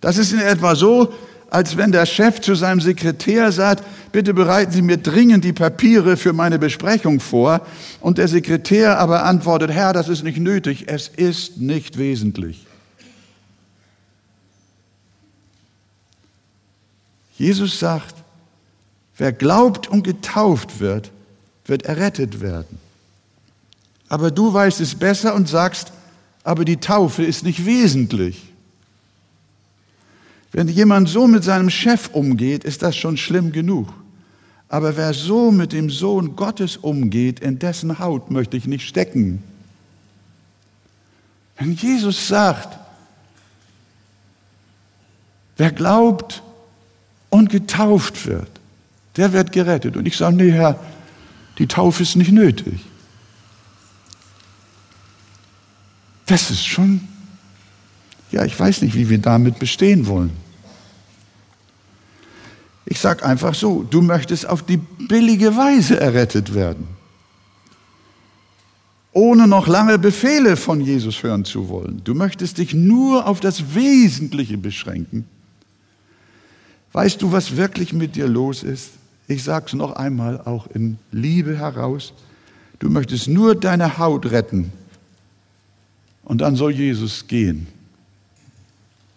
Das 0.00 0.18
ist 0.18 0.32
in 0.32 0.40
etwa 0.40 0.74
so, 0.74 1.14
als 1.52 1.76
wenn 1.76 1.92
der 1.92 2.06
Chef 2.06 2.40
zu 2.40 2.54
seinem 2.54 2.80
Sekretär 2.80 3.52
sagt, 3.52 3.84
bitte 4.10 4.32
bereiten 4.32 4.72
Sie 4.72 4.80
mir 4.80 4.96
dringend 4.96 5.44
die 5.44 5.52
Papiere 5.52 6.16
für 6.16 6.32
meine 6.32 6.58
Besprechung 6.58 7.20
vor. 7.20 7.60
Und 8.00 8.16
der 8.16 8.26
Sekretär 8.26 8.98
aber 8.98 9.26
antwortet, 9.26 9.70
Herr, 9.70 9.92
das 9.92 10.08
ist 10.08 10.22
nicht 10.22 10.38
nötig, 10.38 10.84
es 10.86 11.08
ist 11.08 11.58
nicht 11.58 11.98
wesentlich. 11.98 12.66
Jesus 17.36 17.78
sagt, 17.78 18.14
wer 19.18 19.34
glaubt 19.34 19.88
und 19.88 20.04
getauft 20.04 20.80
wird, 20.80 21.10
wird 21.66 21.82
errettet 21.82 22.40
werden. 22.40 22.78
Aber 24.08 24.30
du 24.30 24.54
weißt 24.54 24.80
es 24.80 24.94
besser 24.94 25.34
und 25.34 25.50
sagst, 25.50 25.92
aber 26.44 26.64
die 26.64 26.78
Taufe 26.78 27.22
ist 27.22 27.44
nicht 27.44 27.66
wesentlich. 27.66 28.51
Wenn 30.52 30.68
jemand 30.68 31.08
so 31.08 31.26
mit 31.26 31.44
seinem 31.44 31.70
Chef 31.70 32.10
umgeht, 32.12 32.64
ist 32.64 32.82
das 32.82 32.94
schon 32.94 33.16
schlimm 33.16 33.52
genug. 33.52 33.92
Aber 34.68 34.96
wer 34.96 35.14
so 35.14 35.50
mit 35.50 35.72
dem 35.72 35.90
Sohn 35.90 36.36
Gottes 36.36 36.76
umgeht, 36.76 37.40
in 37.40 37.58
dessen 37.58 37.98
Haut 37.98 38.30
möchte 38.30 38.56
ich 38.56 38.66
nicht 38.66 38.86
stecken. 38.86 39.42
Wenn 41.56 41.72
Jesus 41.72 42.28
sagt, 42.28 42.78
wer 45.56 45.70
glaubt 45.72 46.42
und 47.30 47.50
getauft 47.50 48.26
wird, 48.26 48.50
der 49.16 49.32
wird 49.32 49.52
gerettet. 49.52 49.96
Und 49.96 50.06
ich 50.06 50.16
sage, 50.16 50.36
nee, 50.36 50.52
Herr, 50.52 50.78
die 51.58 51.66
Taufe 51.66 52.02
ist 52.02 52.16
nicht 52.16 52.32
nötig. 52.32 52.80
Das 56.26 56.50
ist 56.50 56.66
schon, 56.66 57.06
ja, 58.30 58.44
ich 58.44 58.58
weiß 58.58 58.82
nicht, 58.82 58.94
wie 58.94 59.08
wir 59.10 59.18
damit 59.18 59.58
bestehen 59.58 60.06
wollen. 60.06 60.41
Ich 62.92 63.00
sage 63.00 63.24
einfach 63.24 63.54
so, 63.54 63.86
du 63.88 64.02
möchtest 64.02 64.46
auf 64.46 64.62
die 64.62 64.76
billige 64.76 65.56
Weise 65.56 65.98
errettet 65.98 66.52
werden, 66.52 66.86
ohne 69.14 69.48
noch 69.48 69.66
lange 69.66 69.98
Befehle 69.98 70.58
von 70.58 70.78
Jesus 70.78 71.22
hören 71.22 71.46
zu 71.46 71.70
wollen. 71.70 72.02
Du 72.04 72.12
möchtest 72.12 72.58
dich 72.58 72.74
nur 72.74 73.26
auf 73.26 73.40
das 73.40 73.74
Wesentliche 73.74 74.58
beschränken. 74.58 75.24
Weißt 76.92 77.22
du, 77.22 77.32
was 77.32 77.56
wirklich 77.56 77.94
mit 77.94 78.14
dir 78.14 78.28
los 78.28 78.62
ist? 78.62 78.90
Ich 79.26 79.42
sage 79.42 79.64
es 79.68 79.72
noch 79.72 79.92
einmal, 79.92 80.42
auch 80.42 80.66
in 80.66 80.98
Liebe 81.12 81.56
heraus. 81.56 82.12
Du 82.78 82.90
möchtest 82.90 83.26
nur 83.26 83.54
deine 83.54 83.96
Haut 83.96 84.30
retten. 84.30 84.70
Und 86.24 86.42
dann 86.42 86.56
soll 86.56 86.72
Jesus 86.72 87.26
gehen. 87.26 87.68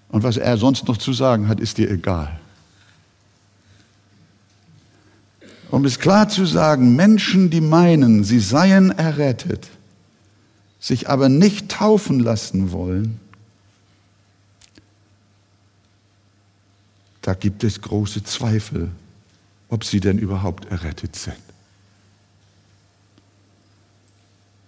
Und 0.08 0.24
was 0.24 0.38
er 0.38 0.56
sonst 0.56 0.88
noch 0.88 0.96
zu 0.96 1.12
sagen 1.12 1.50
hat, 1.50 1.60
ist 1.60 1.78
dir 1.78 1.92
egal. 1.92 2.40
Um 5.72 5.84
es 5.86 6.00
klar 6.00 6.30
zu 6.30 6.46
sagen, 6.46 6.96
Menschen, 6.96 7.50
die 7.50 7.62
meinen, 7.62 8.24
sie 8.24 8.40
seien 8.40 8.92
errettet, 8.92 9.68
sich 10.80 11.10
aber 11.10 11.30
nicht 11.30 11.70
taufen 11.70 12.20
lassen 12.20 12.72
wollen, 12.72 13.20
da 17.22 17.34
gibt 17.34 17.64
es 17.64 17.82
große 17.82 18.24
Zweifel, 18.24 18.92
ob 19.70 19.84
sie 19.84 20.00
denn 20.00 20.20
überhaupt 20.20 20.66
errettet 20.72 21.16
sind. 21.16 21.36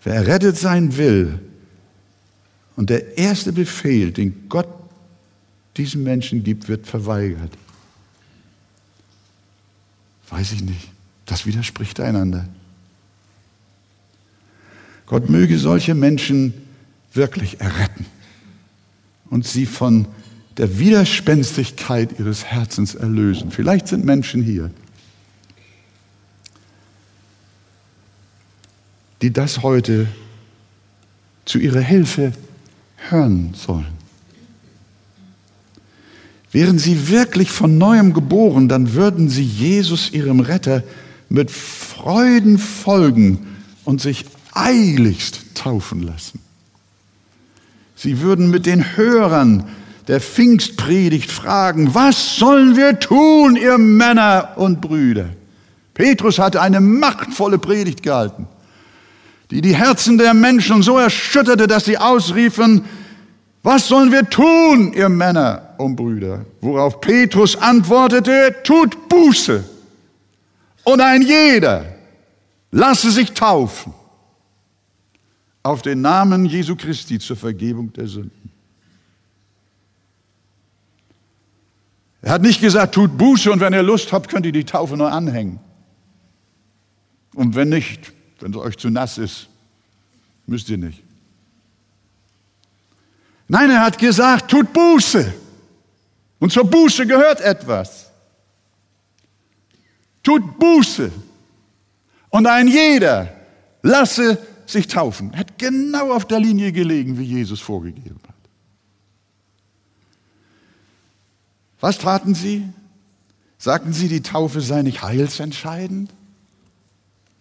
Wer 0.03 0.15
errettet 0.15 0.57
sein 0.57 0.97
will, 0.97 1.39
und 2.77 2.91
der 2.91 3.17
erste 3.17 3.51
Befehl, 3.51 4.12
den 4.12 4.47
Gott 4.47 4.69
diesem 5.75 6.03
Menschen 6.03 6.43
gibt, 6.43 6.69
wird 6.69 6.88
verweigert. 6.88 7.51
Weiß 10.30 10.52
ich 10.52 10.63
nicht. 10.63 10.90
Das 11.26 11.46
widerspricht 11.46 12.00
einander. 12.00 12.48
Gott 15.06 15.30
möge 15.30 15.58
solche 15.58 15.96
Menschen 15.96 16.54
wirklich 17.13 17.62
erretten 17.62 18.06
und 19.30 19.46
sie 19.46 19.66
von 19.66 20.08
der 20.58 20.80
Widerspenstigkeit 20.80 22.20
ihres 22.20 22.46
Herzens 22.46 22.96
erlösen. 22.96 23.52
Vielleicht 23.52 23.88
sind 23.88 24.04
Menschen 24.06 24.44
hier, 24.44 24.72
die 29.22 29.32
das 29.32 29.62
heute 29.63 30.08
zu 31.46 31.60
ihrer 31.60 31.80
Hilfe 31.80 32.34
hören 33.10 33.54
sollen. 33.54 33.96
Wären 36.58 36.80
sie 36.80 37.10
wirklich 37.10 37.52
von 37.52 37.78
neuem 37.78 38.13
geboren, 38.13 38.67
dann 38.67 38.96
würden 38.96 39.30
sie 39.30 39.43
Jesus, 39.43 40.12
ihrem 40.12 40.39
Retter, 40.39 40.82
mit 41.30 41.52
Freuden 41.52 42.58
folgen 42.58 43.46
und 43.86 44.02
sich 44.02 44.26
eiligst 44.56 45.54
taufen 45.54 46.02
lassen. 46.02 46.39
Sie 47.96 48.22
würden 48.22 48.50
mit 48.50 48.65
den 48.65 48.98
Hörern 48.98 49.65
der 50.08 50.20
Pfingstpredigt 50.20 51.30
fragen, 51.30 51.93
was 51.93 52.38
sollen 52.38 52.76
wir 52.76 53.00
tun, 53.00 53.56
ihr 53.56 53.78
Männer 53.78 54.54
und 54.56 54.82
Brüder? 54.82 55.30
Petrus 55.93 56.39
hatte 56.39 56.60
eine 56.60 56.82
machtvolle 56.82 57.60
Predigt 57.60 58.02
gehalten, 58.02 58.48
die 59.52 59.62
die 59.62 59.76
Herzen 59.76 60.17
der 60.17 60.34
Menschen 60.34 60.82
so 60.82 60.98
erschütterte, 60.98 61.67
dass 61.67 61.86
sie 61.86 62.00
ausriefen, 62.00 62.84
was 63.62 63.88
sollen 63.88 64.12
wir 64.12 64.28
tun, 64.28 64.93
ihr 64.93 65.10
Männer 65.10 65.66
und 65.80 65.96
Brüder? 65.96 66.46
Worauf 66.62 67.02
Petrus 67.02 67.56
antwortete, 67.56 68.56
tut 68.63 69.10
Buße 69.10 69.63
und 70.84 71.02
ein 71.02 71.22
jeder 71.22 71.98
lasse 72.72 73.12
sich 73.12 73.34
taufen 73.34 73.94
auf 75.63 75.82
den 75.82 76.02
Namen 76.02 76.46
Jesu 76.46 76.76
Christi 76.76 77.20
zur 77.20 77.36
Vergebung 77.36 77.92
der 77.94 78.08
Sünden. 78.08 78.52
Er 82.22 82.32
hat 82.32 82.42
nicht 82.42 82.62
gesagt, 82.62 82.96
tut 82.96 83.18
Buße 83.18 83.52
und 83.52 83.60
wenn 83.60 83.74
ihr 83.74 83.84
Lust 83.84 84.12
habt, 84.12 84.30
könnt 84.30 84.46
ihr 84.46 84.52
die 84.52 84.63
Taufe 84.63 84.98
nur 84.98 85.12
anhängen. 85.12 85.60
Und 87.34 87.56
wenn 87.56 87.70
nicht, 87.70 88.12
wenn 88.40 88.52
es 88.52 88.58
euch 88.58 88.78
zu 88.78 88.90
nass 88.90 89.18
ist, 89.18 89.48
müsst 90.46 90.70
ihr 90.70 90.78
nicht. 90.78 91.04
Nein, 93.48 93.70
er 93.70 93.82
hat 93.82 93.98
gesagt, 93.98 94.52
tut 94.52 94.74
Buße. 94.74 95.34
Und 96.39 96.52
zur 96.52 96.69
Buße 96.69 97.08
gehört 97.08 97.41
etwas 97.41 98.08
tut 100.28 100.60
Buße 100.60 101.10
und 102.32 102.47
ein 102.47 102.67
jeder 102.67 103.34
lasse 103.82 104.38
sich 104.65 104.88
taufen. 104.88 105.32
Er 105.32 105.39
hat 105.39 105.58
genau 105.58 106.12
auf 106.12 106.26
der 106.26 106.41
Linie 106.41 106.73
gelegen, 106.73 107.17
wie 107.17 107.23
Jesus 107.23 107.62
vorgegeben 107.62 108.19
hat. 108.28 108.36
Was 111.80 111.97
taten 111.97 112.36
sie? 112.36 112.67
Sagten 113.58 113.93
sie, 113.93 114.10
die 114.10 114.21
Taufe 114.21 114.60
sei 114.60 114.82
nicht 114.82 115.02
heilsentscheidend? 115.02 116.13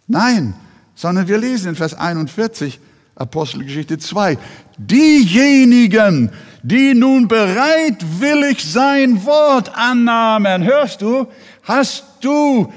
Nein, 0.06 0.54
sondern 0.94 1.26
wir 1.26 1.38
lesen 1.38 1.70
in 1.70 1.74
Vers 1.74 1.94
41, 1.94 2.78
Apostelgeschichte 3.16 3.96
2. 3.98 4.36
Diejenigen, 4.76 6.30
die 6.62 6.94
nun 6.94 7.28
bereitwillig 7.28 8.62
sein 8.62 9.24
Wort 9.24 9.74
annahmen, 9.74 10.62
hörst 10.62 11.00
du, 11.00 11.26
hast 11.62 12.04
du 12.20 12.70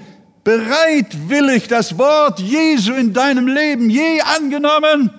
bereitwillig 0.46 1.68
das 1.68 1.98
Wort 1.98 2.40
Jesu 2.40 2.94
in 2.94 3.12
deinem 3.12 3.48
Leben 3.48 3.90
je 3.90 4.22
angenommen? 4.22 5.12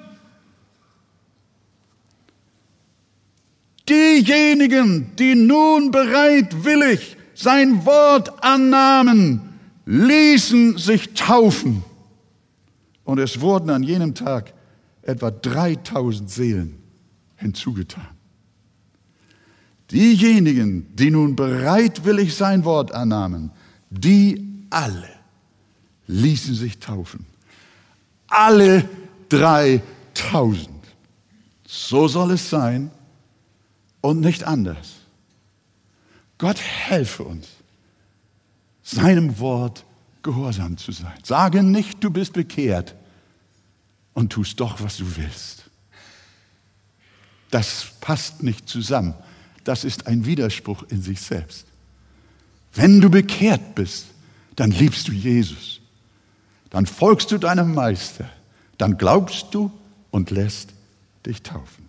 Diejenigen, 3.87 5.15
die 5.19 5.35
nun 5.35 5.91
bereitwillig 5.91 7.19
sein 7.35 7.85
Wort 7.85 8.43
annahmen, 8.43 9.43
ließen 9.85 10.79
sich 10.79 11.13
taufen. 11.13 11.85
Und 13.05 13.19
es 13.19 13.43
wurden 13.43 13.69
an 13.69 13.83
jenem 13.83 14.15
Tag 14.15 14.55
etwa 15.03 15.31
3000 15.31 16.31
Seelen 16.31 16.79
hinzugetan. 17.37 18.07
Diejenigen, 19.91 20.95
die 20.95 21.11
nun 21.11 21.35
bereitwillig 21.35 22.35
sein 22.35 22.65
Wort 22.65 22.93
annahmen, 22.93 23.51
die 23.91 24.65
alle 24.71 25.09
ließen 26.07 26.55
sich 26.55 26.79
taufen. 26.79 27.27
Alle 28.29 28.89
3000. 29.31 30.69
So 31.67 32.07
soll 32.09 32.33
es 32.33 32.51
sein 32.51 32.91
und 34.01 34.21
nicht 34.21 34.45
anders. 34.45 34.95
Gott 36.39 36.59
helfe 36.59 37.25
uns, 37.25 37.49
seinem 38.83 39.39
Wort 39.41 39.85
gehorsam 40.23 40.77
zu 40.77 40.93
sein. 40.93 41.19
Sage 41.23 41.63
nicht, 41.63 42.03
du 42.03 42.11
bist 42.11 42.33
bekehrt 42.33 42.95
und 44.15 44.33
tust 44.33 44.61
doch, 44.61 44.81
was 44.83 44.97
du 44.99 45.17
willst. 45.17 45.65
Das 47.51 47.93
passt 48.01 48.43
nicht 48.43 48.69
zusammen. 48.69 49.15
Das 49.65 49.85
ist 49.85 50.07
ein 50.07 50.25
Widerspruch 50.25 50.85
in 50.89 51.03
sich 51.03 51.21
selbst. 51.21 51.67
Wenn 52.73 53.01
du 53.01 53.11
bekehrt 53.11 53.75
bist, 53.75 54.07
dann 54.57 54.71
liebst 54.71 55.09
du 55.09 55.13
Jesus. 55.13 55.81
Dann 56.71 56.87
folgst 56.87 57.33
du 57.33 57.39
deinem 57.39 57.75
Meister. 57.75 58.29
Dann 58.79 58.97
glaubst 58.97 59.49
du 59.53 59.73
und 60.11 60.31
lässt 60.31 60.71
dich 61.27 61.43
taufen. 61.43 61.89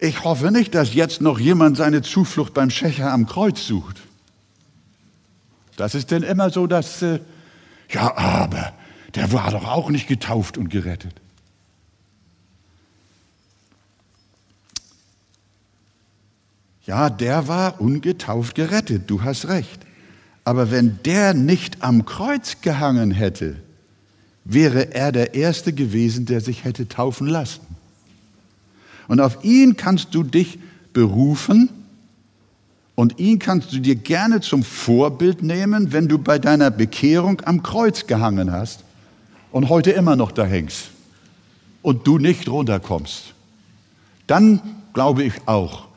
Ich 0.00 0.22
hoffe 0.24 0.50
nicht, 0.50 0.74
dass 0.74 0.94
jetzt 0.94 1.20
noch 1.20 1.40
jemand 1.40 1.76
seine 1.76 2.02
Zuflucht 2.02 2.54
beim 2.54 2.70
Schächer 2.70 3.12
am 3.12 3.26
Kreuz 3.26 3.66
sucht. 3.66 3.96
Das 5.76 5.94
ist 5.94 6.10
denn 6.10 6.22
immer 6.22 6.50
so, 6.50 6.66
dass, 6.66 7.02
äh, 7.02 7.20
ja, 7.90 8.16
aber 8.16 8.72
der 9.14 9.32
war 9.32 9.50
doch 9.50 9.66
auch 9.66 9.90
nicht 9.90 10.06
getauft 10.06 10.58
und 10.58 10.68
gerettet. 10.68 11.14
Ja, 16.84 17.10
der 17.10 17.48
war 17.48 17.80
ungetauft 17.80 18.54
gerettet, 18.54 19.10
du 19.10 19.22
hast 19.22 19.48
recht. 19.48 19.80
Aber 20.44 20.70
wenn 20.70 20.98
der 21.04 21.34
nicht 21.34 21.82
am 21.82 22.06
Kreuz 22.06 22.62
gehangen 22.62 23.10
hätte, 23.10 23.56
wäre 24.44 24.94
er 24.94 25.12
der 25.12 25.34
Erste 25.34 25.74
gewesen, 25.74 26.24
der 26.24 26.40
sich 26.40 26.64
hätte 26.64 26.88
taufen 26.88 27.26
lassen. 27.26 27.60
Und 29.06 29.20
auf 29.20 29.44
ihn 29.44 29.76
kannst 29.76 30.14
du 30.14 30.22
dich 30.22 30.58
berufen 30.94 31.68
und 32.94 33.18
ihn 33.18 33.38
kannst 33.38 33.72
du 33.72 33.80
dir 33.80 33.94
gerne 33.94 34.40
zum 34.40 34.62
Vorbild 34.62 35.42
nehmen, 35.42 35.92
wenn 35.92 36.08
du 36.08 36.18
bei 36.18 36.38
deiner 36.38 36.70
Bekehrung 36.70 37.42
am 37.44 37.62
Kreuz 37.62 38.06
gehangen 38.06 38.50
hast 38.50 38.84
und 39.58 39.70
heute 39.70 39.90
immer 39.90 40.14
noch 40.14 40.30
da 40.30 40.44
hängst 40.44 40.90
und 41.82 42.06
du 42.06 42.18
nicht 42.18 42.48
runterkommst. 42.48 43.34
Dann 44.28 44.60
glaube 44.94 45.24
ich 45.24 45.32
auch, 45.46 45.88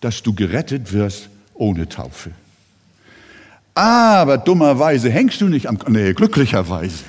dass 0.00 0.22
du 0.22 0.32
gerettet 0.32 0.94
wirst 0.94 1.28
ohne 1.52 1.86
Taufe. 1.86 2.30
Aber 3.74 4.38
dummerweise 4.38 5.10
hängst 5.10 5.42
du 5.42 5.48
nicht 5.48 5.68
am 5.68 5.78
Kreuz. 5.78 5.90
Nee, 5.90 6.14
glücklicherweise. 6.14 7.04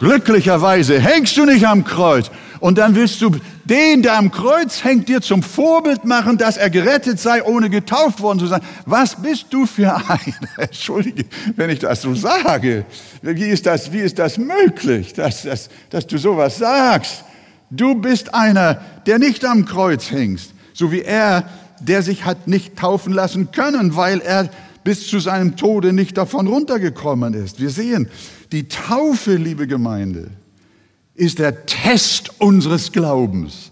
glücklicherweise 0.00 0.98
hängst 0.98 1.36
du 1.36 1.44
nicht 1.44 1.66
am 1.66 1.84
Kreuz. 1.84 2.30
Und 2.64 2.78
dann 2.78 2.94
willst 2.94 3.20
du 3.20 3.30
den, 3.64 4.00
der 4.00 4.16
am 4.16 4.30
Kreuz 4.30 4.84
hängt, 4.84 5.10
dir 5.10 5.20
zum 5.20 5.42
Vorbild 5.42 6.06
machen, 6.06 6.38
dass 6.38 6.56
er 6.56 6.70
gerettet 6.70 7.20
sei, 7.20 7.42
ohne 7.42 7.68
getauft 7.68 8.22
worden 8.22 8.38
zu 8.38 8.46
sein. 8.46 8.62
Was 8.86 9.20
bist 9.20 9.48
du 9.50 9.66
für 9.66 9.94
ein? 9.94 10.34
Entschuldige, 10.56 11.26
wenn 11.56 11.68
ich 11.68 11.80
das 11.80 12.00
so 12.00 12.14
sage. 12.14 12.86
Wie 13.20 13.50
ist 13.50 13.66
das, 13.66 13.92
wie 13.92 13.98
ist 13.98 14.18
das 14.18 14.38
möglich, 14.38 15.12
dass, 15.12 15.42
dass, 15.42 15.68
dass 15.90 16.06
du 16.06 16.16
sowas 16.16 16.56
sagst? 16.56 17.24
Du 17.68 17.96
bist 17.96 18.32
einer, 18.32 18.80
der 19.04 19.18
nicht 19.18 19.44
am 19.44 19.66
Kreuz 19.66 20.10
hängst, 20.10 20.54
so 20.72 20.90
wie 20.90 21.02
er, 21.02 21.46
der 21.80 22.00
sich 22.00 22.24
hat 22.24 22.48
nicht 22.48 22.76
taufen 22.76 23.12
lassen 23.12 23.50
können, 23.50 23.94
weil 23.94 24.22
er 24.22 24.48
bis 24.84 25.06
zu 25.06 25.20
seinem 25.20 25.56
Tode 25.56 25.92
nicht 25.92 26.16
davon 26.16 26.46
runtergekommen 26.46 27.34
ist. 27.34 27.60
Wir 27.60 27.68
sehen, 27.68 28.08
die 28.52 28.68
Taufe, 28.68 29.34
liebe 29.34 29.66
Gemeinde, 29.66 30.30
ist 31.14 31.38
der 31.38 31.66
Test 31.66 32.40
unseres 32.40 32.90
Glaubens. 32.92 33.70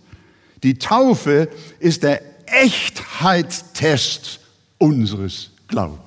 Die 0.63 0.79
Taufe 0.79 1.49
ist 1.81 2.03
der 2.05 2.23
Echtheitstest 2.47 4.41
unseres 4.79 5.51
Glaubens. 5.69 6.03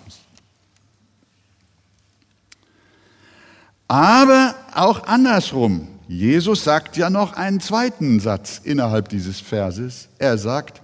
Aber 3.87 4.55
auch 4.73 5.05
andersrum. 5.07 5.87
Jesus 6.07 6.63
sagt 6.63 6.97
ja 6.97 7.09
noch 7.09 7.33
einen 7.33 7.59
zweiten 7.59 8.19
Satz 8.19 8.61
innerhalb 8.63 9.09
dieses 9.09 9.41
Verses. 9.41 10.07
Er 10.19 10.37
sagt, 10.37 10.81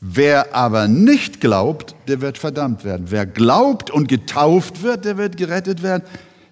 wer 0.00 0.54
aber 0.54 0.88
nicht 0.88 1.40
glaubt, 1.40 1.94
der 2.08 2.20
wird 2.20 2.38
verdammt 2.38 2.84
werden. 2.84 3.06
Wer 3.10 3.26
glaubt 3.26 3.90
und 3.90 4.08
getauft 4.08 4.82
wird, 4.82 5.04
der 5.04 5.16
wird 5.16 5.36
gerettet 5.36 5.82
werden. 5.82 6.02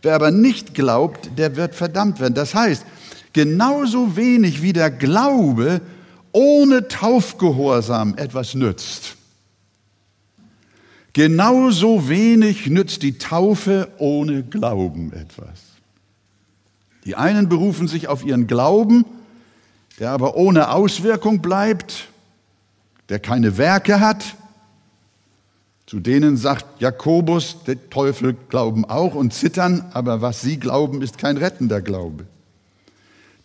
Wer 0.03 0.14
aber 0.14 0.31
nicht 0.31 0.75
glaubt, 0.75 1.31
der 1.37 1.57
wird 1.57 1.75
verdammt 1.75 2.20
werden. 2.20 2.35
Das 2.35 2.55
heißt, 2.55 2.85
genauso 3.37 4.16
wenig 4.16 4.62
wie 4.62 4.72
der 4.72 4.90
Glaube 4.90 5.83
ohne 6.33 6.88
Taufgehorsam 6.88 8.16
etwas 8.16 8.55
nützt. 8.55 9.16
Genauso 11.12 12.09
wenig 12.09 12.66
nützt 12.68 13.03
die 13.03 13.18
Taufe 13.18 13.88
ohne 13.99 14.42
Glauben 14.42 15.12
etwas. 15.12 15.61
Die 17.05 17.14
einen 17.14 17.51
berufen 17.51 17.88
sich 17.88 18.09
auf 18.09 18.25
ihren 18.25 18.46
Glauben, 18.46 19.05
der 20.01 20.12
aber 20.12 20.37
ohne 20.37 20.70
Auswirkung 20.70 21.42
bleibt, 21.42 22.09
der 23.11 23.18
keine 23.18 23.59
Werke 23.59 24.01
hat. 24.01 24.25
Zu 25.85 26.01
denen 26.01 26.38
sagt 26.38 26.81
Jakobus, 26.81 27.64
der 27.66 27.90
Teufel 27.90 28.35
glauben 28.49 28.87
auch 28.87 29.14
und 29.14 29.35
zittern, 29.35 29.85
aber 29.92 30.22
was 30.22 30.40
sie 30.40 30.59
glauben, 30.59 31.03
ist 31.03 31.18
kein 31.18 31.37
rettender 31.37 31.83
Glaube. 31.83 32.25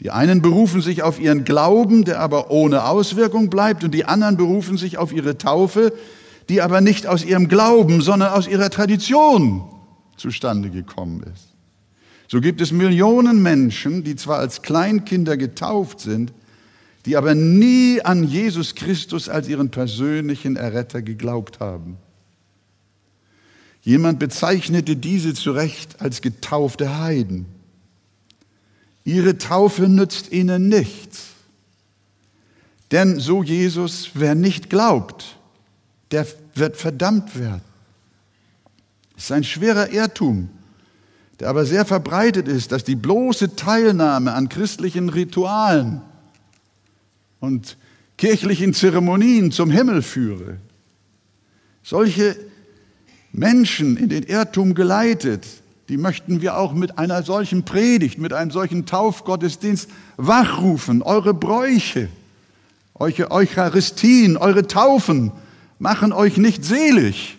Die 0.01 0.09
einen 0.09 0.41
berufen 0.41 0.81
sich 0.81 1.03
auf 1.03 1.19
ihren 1.19 1.43
Glauben, 1.43 2.05
der 2.05 2.19
aber 2.19 2.49
ohne 2.49 2.85
Auswirkung 2.85 3.51
bleibt, 3.51 3.83
und 3.83 3.93
die 3.93 4.05
anderen 4.05 4.35
berufen 4.35 4.75
sich 4.75 4.97
auf 4.97 5.13
ihre 5.13 5.37
Taufe, 5.37 5.93
die 6.49 6.59
aber 6.61 6.81
nicht 6.81 7.05
aus 7.05 7.23
ihrem 7.23 7.47
Glauben, 7.47 8.01
sondern 8.01 8.33
aus 8.33 8.47
ihrer 8.47 8.71
Tradition 8.71 9.63
zustande 10.17 10.71
gekommen 10.71 11.23
ist. 11.31 11.49
So 12.27 12.41
gibt 12.41 12.61
es 12.61 12.71
Millionen 12.71 13.43
Menschen, 13.43 14.03
die 14.03 14.15
zwar 14.15 14.39
als 14.39 14.63
Kleinkinder 14.63 15.37
getauft 15.37 15.99
sind, 15.99 16.33
die 17.05 17.15
aber 17.15 17.35
nie 17.35 18.01
an 18.01 18.23
Jesus 18.23 18.73
Christus 18.73 19.29
als 19.29 19.47
ihren 19.47 19.69
persönlichen 19.69 20.55
Erretter 20.55 21.03
geglaubt 21.03 21.59
haben. 21.59 21.97
Jemand 23.83 24.17
bezeichnete 24.17 24.95
diese 24.95 25.35
zu 25.35 25.51
Recht 25.51 26.01
als 26.01 26.21
getaufte 26.21 26.99
Heiden. 26.99 27.45
Ihre 29.03 29.37
Taufe 29.37 29.89
nützt 29.89 30.31
ihnen 30.31 30.69
nichts. 30.69 31.27
Denn 32.91 33.19
so 33.19 33.41
Jesus, 33.41 34.11
wer 34.13 34.35
nicht 34.35 34.69
glaubt, 34.69 35.37
der 36.11 36.27
wird 36.55 36.77
verdammt 36.77 37.39
werden. 37.39 37.61
Es 39.15 39.25
ist 39.25 39.31
ein 39.31 39.43
schwerer 39.43 39.91
Irrtum, 39.91 40.49
der 41.39 41.49
aber 41.49 41.65
sehr 41.65 41.85
verbreitet 41.85 42.47
ist, 42.47 42.71
dass 42.71 42.83
die 42.83 42.95
bloße 42.95 43.55
Teilnahme 43.55 44.33
an 44.33 44.49
christlichen 44.49 45.09
Ritualen 45.09 46.01
und 47.39 47.77
kirchlichen 48.17 48.73
Zeremonien 48.73 49.51
zum 49.51 49.71
Himmel 49.71 50.01
führe. 50.01 50.57
Solche 51.83 52.35
Menschen 53.31 53.97
in 53.97 54.09
den 54.09 54.23
Irrtum 54.23 54.75
geleitet, 54.75 55.47
die 55.91 55.97
möchten 55.97 56.41
wir 56.41 56.56
auch 56.56 56.71
mit 56.71 56.97
einer 56.97 57.21
solchen 57.21 57.65
Predigt, 57.65 58.17
mit 58.17 58.32
einem 58.32 58.49
solchen 58.49 58.86
Taufgottesdienst 58.86 59.89
wachrufen. 60.15 61.01
Eure 61.01 61.34
Bräuche, 61.34 62.08
eure 62.95 63.30
Eucharistien, 63.30 64.38
eure 64.38 64.67
Taufen 64.67 65.34
machen 65.80 66.13
euch 66.13 66.38
nicht 66.38 66.63
selig, 66.63 67.38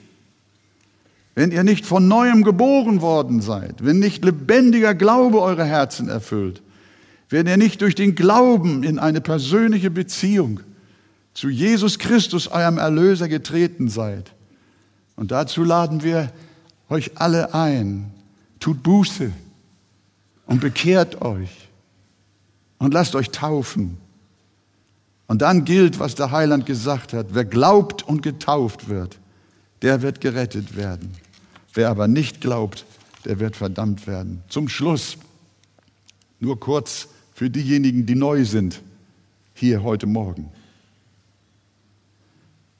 wenn 1.34 1.50
ihr 1.50 1.64
nicht 1.64 1.86
von 1.86 2.08
neuem 2.08 2.44
geboren 2.44 3.00
worden 3.00 3.40
seid, 3.40 3.86
wenn 3.86 4.00
nicht 4.00 4.22
lebendiger 4.22 4.94
Glaube 4.94 5.40
eure 5.40 5.64
Herzen 5.64 6.10
erfüllt, 6.10 6.60
wenn 7.30 7.46
ihr 7.46 7.56
nicht 7.56 7.80
durch 7.80 7.94
den 7.94 8.14
Glauben 8.14 8.82
in 8.82 8.98
eine 8.98 9.22
persönliche 9.22 9.90
Beziehung 9.90 10.60
zu 11.32 11.48
Jesus 11.48 11.98
Christus, 11.98 12.48
eurem 12.48 12.76
Erlöser, 12.76 13.28
getreten 13.28 13.88
seid. 13.88 14.30
Und 15.16 15.30
dazu 15.30 15.64
laden 15.64 16.02
wir 16.02 16.30
euch 16.90 17.12
alle 17.14 17.54
ein. 17.54 18.12
Tut 18.62 18.80
Buße 18.84 19.32
und 20.46 20.60
bekehrt 20.60 21.20
euch 21.20 21.68
und 22.78 22.94
lasst 22.94 23.16
euch 23.16 23.30
taufen. 23.30 23.98
Und 25.26 25.42
dann 25.42 25.64
gilt, 25.64 25.98
was 25.98 26.14
der 26.14 26.30
Heiland 26.30 26.64
gesagt 26.64 27.12
hat. 27.12 27.26
Wer 27.32 27.44
glaubt 27.44 28.04
und 28.04 28.22
getauft 28.22 28.88
wird, 28.88 29.18
der 29.82 30.00
wird 30.02 30.20
gerettet 30.20 30.76
werden. 30.76 31.10
Wer 31.74 31.90
aber 31.90 32.06
nicht 32.06 32.40
glaubt, 32.40 32.86
der 33.24 33.40
wird 33.40 33.56
verdammt 33.56 34.06
werden. 34.06 34.44
Zum 34.48 34.68
Schluss, 34.68 35.16
nur 36.38 36.60
kurz 36.60 37.08
für 37.34 37.50
diejenigen, 37.50 38.06
die 38.06 38.14
neu 38.14 38.44
sind, 38.44 38.80
hier 39.54 39.82
heute 39.82 40.06
Morgen. 40.06 40.52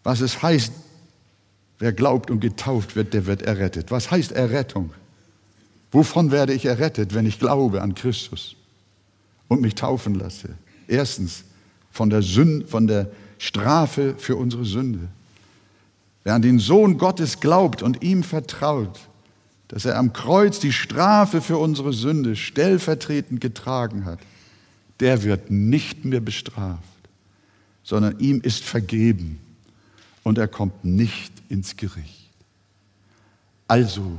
Was 0.05 0.21
es 0.21 0.45
heißt, 0.45 0.73
wer 1.81 1.93
glaubt 1.93 2.31
und 2.31 2.39
getauft 2.39 2.95
wird, 2.95 3.15
der 3.15 3.27
wird 3.27 3.43
errettet. 3.43 3.91
Was 3.91 4.13
heißt 4.13 4.31
Errettung? 4.31 4.93
Wovon 5.93 6.31
werde 6.31 6.55
ich 6.55 6.65
errettet, 6.65 7.15
wenn 7.15 7.27
ich 7.27 7.39
glaube 7.39 7.83
an 7.83 7.95
Christus 7.95 8.57
und 9.49 9.61
mich 9.61 9.75
taufen 9.75 10.15
lasse? 10.15 10.51
Erstens, 10.89 11.45
von 11.93 12.11
der, 12.11 12.23
Sünde, 12.23 12.67
von 12.67 12.87
der 12.87 13.11
Strafe 13.39 14.15
für 14.17 14.37
unsere 14.37 14.65
Sünde. 14.65 15.09
Wer 16.25 16.35
an 16.35 16.43
den 16.43 16.59
Sohn 16.59 16.99
Gottes 16.99 17.39
glaubt 17.39 17.83
und 17.83 18.03
ihm 18.03 18.23
vertraut, 18.23 18.99
dass 19.69 19.85
er 19.85 19.99
am 19.99 20.13
Kreuz 20.13 20.59
die 20.59 20.73
Strafe 20.73 21.41
für 21.41 21.59
unsere 21.59 21.93
Sünde 21.93 22.37
stellvertretend 22.37 23.41
getragen 23.41 24.05
hat, 24.05 24.21
der 25.01 25.23
wird 25.23 25.51
nicht 25.51 26.05
mehr 26.05 26.21
bestraft, 26.21 26.83
sondern 27.83 28.19
ihm 28.21 28.41
ist 28.41 28.65
vergeben 28.65 29.39
und 30.23 30.39
er 30.39 30.49
kommt 30.49 30.85
nicht 30.85 31.33
ins 31.49 31.77
Gericht. 31.77 32.31
Also, 33.67 34.19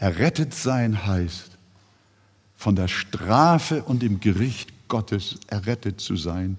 errettet 0.00 0.54
sein 0.54 1.06
heißt, 1.06 1.58
von 2.56 2.74
der 2.74 2.88
Strafe 2.88 3.82
und 3.82 4.02
dem 4.02 4.18
Gericht 4.18 4.72
Gottes 4.88 5.38
errettet 5.46 6.00
zu 6.00 6.16
sein, 6.16 6.56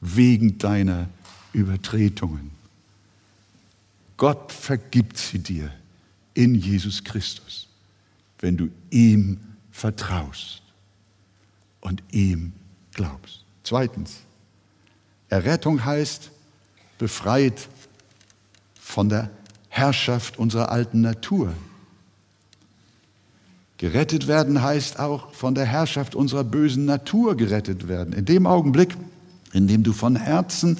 wegen 0.00 0.58
deiner 0.58 1.08
Übertretungen. 1.52 2.50
Gott 4.16 4.52
vergibt 4.52 5.18
sie 5.18 5.38
dir 5.38 5.70
in 6.32 6.54
Jesus 6.54 7.04
Christus, 7.04 7.68
wenn 8.40 8.56
du 8.56 8.70
ihm 8.90 9.38
vertraust 9.70 10.62
und 11.80 12.02
ihm 12.10 12.52
glaubst. 12.92 13.44
Zweitens, 13.64 14.20
Errettung 15.28 15.84
heißt 15.84 16.30
befreit 16.96 17.68
von 18.80 19.10
der 19.10 19.30
Herrschaft 19.68 20.38
unserer 20.38 20.72
alten 20.72 21.02
Natur. 21.02 21.52
Gerettet 23.78 24.26
werden 24.26 24.60
heißt 24.60 24.98
auch 24.98 25.32
von 25.32 25.54
der 25.54 25.64
Herrschaft 25.64 26.16
unserer 26.16 26.42
bösen 26.42 26.84
Natur 26.84 27.36
gerettet 27.36 27.86
werden. 27.86 28.12
In 28.12 28.24
dem 28.24 28.46
Augenblick, 28.46 28.96
in 29.52 29.68
dem 29.68 29.84
du 29.84 29.92
von 29.92 30.16
Herzen 30.16 30.78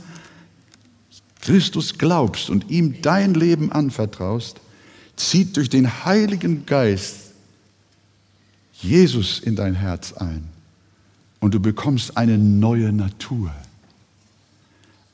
Christus 1.41 1.97
glaubst 1.97 2.51
und 2.51 2.71
ihm 2.71 3.01
dein 3.01 3.35
Leben 3.35 3.71
anvertraust, 3.71 4.61
zieht 5.17 5.57
durch 5.57 5.69
den 5.69 6.05
Heiligen 6.05 6.67
Geist 6.67 7.33
Jesus 8.73 9.39
in 9.39 9.55
dein 9.55 9.75
Herz 9.75 10.13
ein 10.13 10.49
und 11.41 11.55
du 11.55 11.61
bekommst 11.61 12.17
eine 12.17 12.37
neue 12.37 12.93
Natur, 12.93 13.53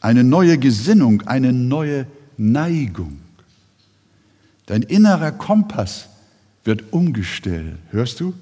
eine 0.01 0.25
neue 0.25 0.59
Gesinnung, 0.59 1.23
eine 1.23 1.53
neue 1.53 2.07
Neigung. 2.37 3.19
Dein 4.67 4.83
innerer 4.83 5.33
Kompass 5.33 6.09
wird 6.65 6.93
umgestellt. 6.93 7.77
Hörst 7.91 8.21
du? 8.21 8.35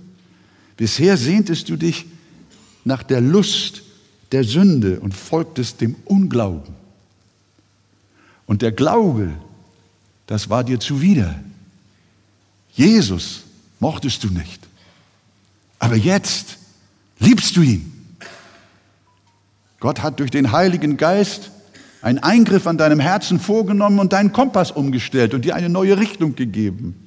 Bisher 0.77 1.17
sehntest 1.17 1.69
du 1.69 1.77
dich 1.77 2.07
nach 2.85 3.03
der 3.03 3.21
Lust 3.21 3.83
der 4.33 4.45
Sünde 4.45 5.01
und 5.01 5.15
folgtest 5.15 5.81
dem 5.81 5.95
Unglauben. 6.05 6.75
Und 8.47 8.63
der 8.63 8.73
Glaube, 8.73 9.31
das 10.27 10.49
war 10.49 10.65
dir 10.65 10.81
zuwider. 10.81 11.39
Jesus 12.73 13.43
mochtest 13.81 14.25
du 14.25 14.29
nicht. 14.29 14.67
Aber 15.79 15.97
jetzt 15.97 16.59
liebst 17.19 17.57
du 17.57 17.63
ihn. 17.63 17.93
Gott 19.81 20.03
hat 20.03 20.21
durch 20.21 20.31
den 20.31 20.53
Heiligen 20.53 20.97
Geist 20.97 21.51
einen 22.03 22.19
Eingriff 22.19 22.67
an 22.67 22.79
deinem 22.79 23.01
Herzen 23.01 23.39
vorgenommen 23.41 23.99
und 23.99 24.13
deinen 24.13 24.33
Kompass 24.33 24.71
umgestellt 24.71 25.35
und 25.35 25.45
dir 25.45 25.55
eine 25.55 25.69
neue 25.69 25.99
Richtung 25.99 26.35
gegeben. 26.37 27.02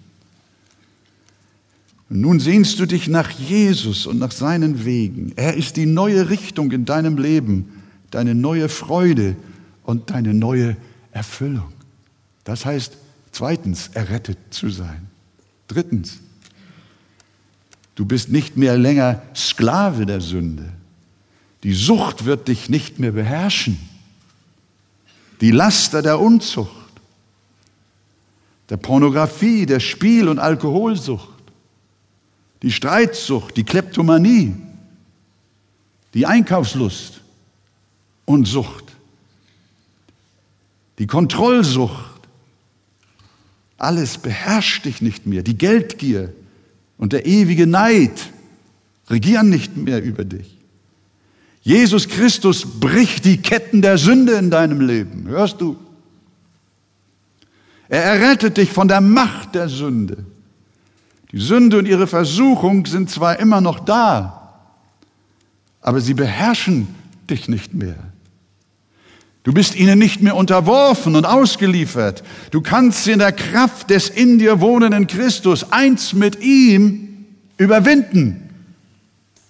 Und 2.09 2.21
nun 2.21 2.39
sehnst 2.39 2.79
du 2.79 2.85
dich 2.85 3.07
nach 3.07 3.31
Jesus 3.31 4.05
und 4.05 4.19
nach 4.19 4.31
seinen 4.31 4.85
Wegen. 4.85 5.33
Er 5.35 5.55
ist 5.55 5.75
die 5.77 5.87
neue 5.87 6.29
Richtung 6.29 6.71
in 6.71 6.85
deinem 6.85 7.17
Leben, 7.17 7.81
deine 8.11 8.35
neue 8.35 8.69
Freude 8.69 9.35
und 9.83 10.11
deine 10.11 10.33
neue 10.33 10.77
Erfüllung. 11.11 11.71
Das 12.43 12.65
heißt, 12.65 12.97
zweitens, 13.31 13.89
errettet 13.93 14.37
zu 14.51 14.69
sein. 14.69 15.07
Drittens, 15.67 16.19
du 17.95 18.05
bist 18.05 18.29
nicht 18.29 18.55
mehr 18.55 18.77
länger 18.77 19.21
Sklave 19.35 20.05
der 20.05 20.21
Sünde. 20.21 20.71
Die 21.63 21.73
Sucht 21.73 22.25
wird 22.25 22.47
dich 22.47 22.69
nicht 22.69 22.99
mehr 22.99 23.13
beherrschen. 23.13 23.79
Die 25.41 25.51
Laster 25.51 26.03
der 26.03 26.19
Unzucht, 26.19 26.69
der 28.69 28.77
Pornografie, 28.77 29.65
der 29.65 29.79
Spiel- 29.79 30.27
und 30.27 30.37
Alkoholsucht, 30.37 31.34
die 32.61 32.71
Streitsucht, 32.71 33.57
die 33.57 33.63
Kleptomanie, 33.63 34.55
die 36.13 36.25
Einkaufslust 36.25 37.21
und 38.25 38.45
Sucht, 38.45 38.85
die 40.97 41.07
Kontrollsucht, 41.07 42.15
alles 43.77 44.17
beherrscht 44.17 44.85
dich 44.85 45.01
nicht 45.01 45.25
mehr. 45.25 45.43
Die 45.43 45.57
Geldgier 45.57 46.33
und 46.97 47.13
der 47.13 47.25
ewige 47.25 47.67
Neid 47.67 48.31
regieren 49.09 49.49
nicht 49.49 49.75
mehr 49.75 50.01
über 50.01 50.23
dich. 50.23 50.57
Jesus 51.61 52.07
Christus 52.07 52.79
bricht 52.79 53.25
die 53.25 53.37
Ketten 53.37 53.81
der 53.81 53.97
Sünde 53.97 54.33
in 54.33 54.49
deinem 54.49 54.81
Leben. 54.81 55.27
Hörst 55.27 55.59
du? 55.59 55.75
Er 57.89 58.03
errettet 58.03 58.57
dich 58.57 58.71
von 58.71 58.87
der 58.87 59.01
Macht 59.01 59.55
der 59.55 59.67
Sünde. 59.67 60.25
Die 61.35 61.41
Sünde 61.41 61.79
und 61.79 61.85
ihre 61.85 62.07
Versuchung 62.07 62.85
sind 62.85 63.09
zwar 63.09 63.39
immer 63.39 63.59
noch 63.59 63.81
da, 63.81 64.53
aber 65.81 65.99
sie 65.99 66.13
beherrschen 66.13 66.87
dich 67.29 67.49
nicht 67.49 67.73
mehr. 67.73 67.97
Du 69.43 69.51
bist 69.51 69.75
ihnen 69.75 69.99
nicht 69.99 70.21
mehr 70.21 70.37
unterworfen 70.37 71.13
und 71.13 71.25
ausgeliefert. 71.25 72.23
Du 72.51 72.61
kannst 72.61 73.03
sie 73.03 73.11
in 73.11 73.19
der 73.19 73.33
Kraft 73.33 73.89
des 73.89 74.07
in 74.07 74.39
dir 74.39 74.61
wohnenden 74.61 75.07
Christus 75.07 75.73
eins 75.73 76.13
mit 76.13 76.41
ihm 76.41 77.25
überwinden 77.57 78.49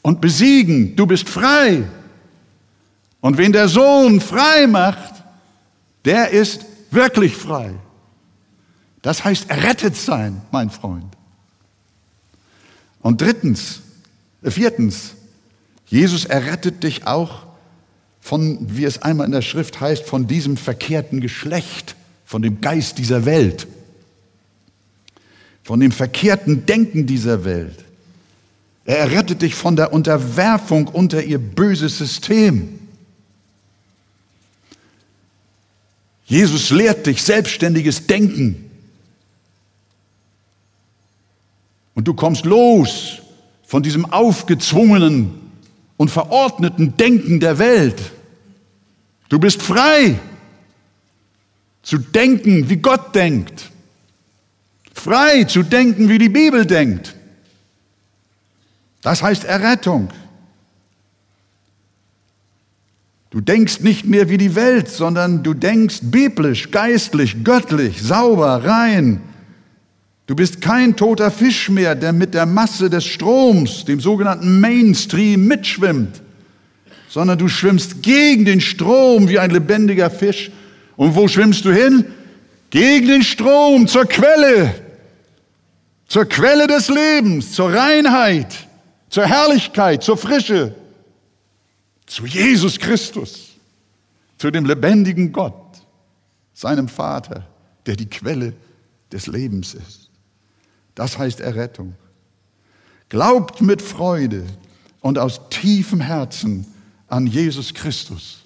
und 0.01 0.21
besiegen. 0.21 0.95
Du 0.95 1.05
bist 1.05 1.29
frei. 1.29 1.83
Und 3.21 3.37
wen 3.37 3.51
der 3.51 3.67
Sohn 3.67 4.21
frei 4.21 4.65
macht, 4.65 5.13
der 6.03 6.31
ist 6.31 6.65
wirklich 6.89 7.37
frei. 7.37 7.75
Das 9.03 9.23
heißt 9.23 9.51
errettet 9.51 9.95
sein, 9.95 10.41
mein 10.51 10.71
Freund. 10.71 11.15
Und 13.05 13.21
drittens, 13.21 13.81
äh, 14.41 14.49
viertens, 14.49 15.11
Jesus 15.85 16.25
errettet 16.25 16.81
dich 16.81 17.05
auch 17.05 17.43
von, 18.19 18.57
wie 18.75 18.83
es 18.83 19.03
einmal 19.03 19.27
in 19.27 19.31
der 19.31 19.43
Schrift 19.43 19.79
heißt, 19.79 20.05
von 20.05 20.25
diesem 20.25 20.57
verkehrten 20.57 21.21
Geschlecht, 21.21 21.95
von 22.25 22.41
dem 22.41 22.61
Geist 22.61 22.97
dieser 22.97 23.25
Welt, 23.25 23.67
von 25.61 25.79
dem 25.79 25.91
verkehrten 25.91 26.65
Denken 26.65 27.05
dieser 27.05 27.45
Welt. 27.45 27.85
Er 28.85 28.97
errettet 28.97 29.43
dich 29.43 29.53
von 29.53 29.75
der 29.75 29.93
Unterwerfung 29.93 30.87
unter 30.87 31.23
ihr 31.23 31.37
böses 31.37 31.99
System. 31.99 32.79
Jesus 36.25 36.71
lehrt 36.71 37.05
dich 37.05 37.21
selbstständiges 37.21 38.07
Denken. 38.07 38.64
Und 41.95 42.07
du 42.07 42.13
kommst 42.13 42.45
los 42.45 43.21
von 43.65 43.81
diesem 43.81 44.05
aufgezwungenen 44.05 45.33
und 45.97 46.11
verordneten 46.11 46.95
Denken 46.97 47.39
der 47.39 47.57
Welt. 47.57 48.11
Du 49.29 49.39
bist 49.39 49.63
frei 49.63 50.19
zu 51.81 51.97
denken, 51.97 52.69
wie 52.69 52.77
Gott 52.77 53.15
denkt. 53.15 53.71
Frei 54.93 55.45
zu 55.45 55.63
denken, 55.63 56.09
wie 56.09 56.17
die 56.17 56.29
Bibel 56.29 56.65
denkt. 56.65 57.15
Das 59.01 59.21
heißt 59.21 59.43
Errettung. 59.43 60.09
Du 63.29 63.41
denkst 63.41 63.81
nicht 63.81 64.05
mehr 64.05 64.29
wie 64.29 64.37
die 64.37 64.55
Welt, 64.55 64.89
sondern 64.89 65.43
du 65.43 65.53
denkst 65.53 65.99
biblisch, 66.03 66.71
geistlich, 66.71 67.43
göttlich, 67.43 68.01
sauber, 68.01 68.63
rein. 68.63 69.21
Du 70.27 70.35
bist 70.35 70.59
kein 70.59 70.95
toter 70.95 71.29
Fisch 71.29 71.69
mehr, 71.69 71.93
der 71.93 72.11
mit 72.11 72.33
der 72.33 72.45
Masse 72.45 72.89
des 72.89 73.05
Stroms, 73.05 73.85
dem 73.85 73.99
sogenannten 73.99 74.59
Mainstream, 74.59 75.45
mitschwimmt, 75.45 76.21
sondern 77.09 77.37
du 77.37 77.47
schwimmst 77.47 78.01
gegen 78.01 78.45
den 78.45 78.59
Strom 78.59 79.29
wie 79.29 79.37
ein 79.37 79.51
lebendiger 79.51 80.09
Fisch. 80.09 80.51
Und 80.95 81.15
wo 81.15 81.27
schwimmst 81.27 81.63
du 81.65 81.71
hin? 81.71 82.05
Gegen 82.71 83.07
den 83.07 83.23
Strom, 83.23 83.87
zur 83.87 84.05
Quelle, 84.05 84.73
zur 86.07 86.25
Quelle 86.25 86.67
des 86.67 86.89
Lebens, 86.89 87.51
zur 87.51 87.71
Reinheit, 87.71 88.67
zur 89.09 89.25
Herrlichkeit, 89.25 90.03
zur 90.03 90.17
Frische 90.17 90.73
zu 92.05 92.25
Jesus 92.25 92.79
Christus, 92.79 93.51
zu 94.37 94.51
dem 94.51 94.65
lebendigen 94.65 95.31
Gott, 95.31 95.81
seinem 96.53 96.87
Vater, 96.87 97.47
der 97.85 97.95
die 97.95 98.05
Quelle 98.05 98.53
des 99.11 99.27
Lebens 99.27 99.73
ist. 99.73 100.04
Das 100.95 101.17
heißt 101.17 101.41
Errettung. 101.41 101.93
Glaubt 103.09 103.61
mit 103.61 103.81
Freude 103.81 104.45
und 105.01 105.19
aus 105.19 105.41
tiefem 105.49 106.01
Herzen 106.01 106.65
an 107.07 107.27
Jesus 107.27 107.73
Christus. 107.73 108.39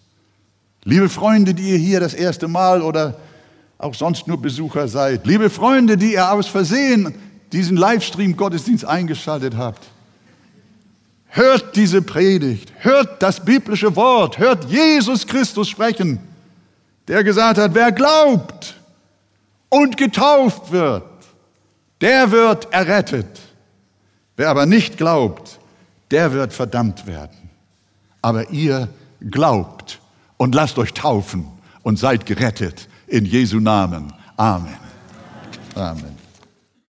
Liebe 0.84 1.08
Freunde, 1.08 1.54
die 1.54 1.70
ihr 1.72 1.78
hier 1.78 2.00
das 2.00 2.14
erste 2.14 2.47
Mal 2.47 2.82
oder 2.82 3.18
auch 3.78 3.93
sonst 3.93 4.28
nur 4.28 4.41
Besucher 4.41 4.88
seid, 4.88 5.26
liebe 5.26 5.50
Freunde, 5.50 5.95
die 5.95 6.14
ihr 6.14 6.32
aus 6.32 6.47
Versehen 6.47 7.16
diesen 7.54 7.78
Livestream-Gottesdienst 7.78 8.86
eingeschaltet 8.86 9.56
habt, 9.56 9.86
Hört 11.32 11.76
diese 11.76 12.02
Predigt, 12.02 12.74
hört 12.80 13.22
das 13.22 13.45
biblische 13.45 13.95
Wort, 13.95 14.39
hört 14.39 14.66
Jesus 14.66 15.28
Christus 15.28 15.70
sprechen, 15.70 16.20
der 17.08 17.24
gesagt 17.24 17.60
hat, 17.60 17.76
wer 17.76 17.91
glaubt 17.91 18.76
und 19.70 19.95
getauft 19.95 20.72
wird, 20.72 21.04
der 22.02 22.32
wird 22.32 22.72
errettet. 22.74 23.39
Wer 24.36 24.50
aber 24.50 24.66
nicht 24.66 24.97
glaubt, 24.97 25.60
der 26.12 26.32
wird 26.34 26.54
verdammt 26.54 27.06
werden. 27.06 27.50
Aber 28.22 28.50
ihr 28.50 28.89
glaubt 29.30 30.00
und 30.38 30.56
lasst 30.56 30.78
euch 30.78 30.93
taufen 30.93 31.45
und 31.84 32.00
seid 32.00 32.26
gerettet 32.26 32.88
in 33.08 33.26
Jesu 33.26 33.60
Namen. 33.60 34.14
Amen. 34.38 34.78
Amen. 35.76 36.19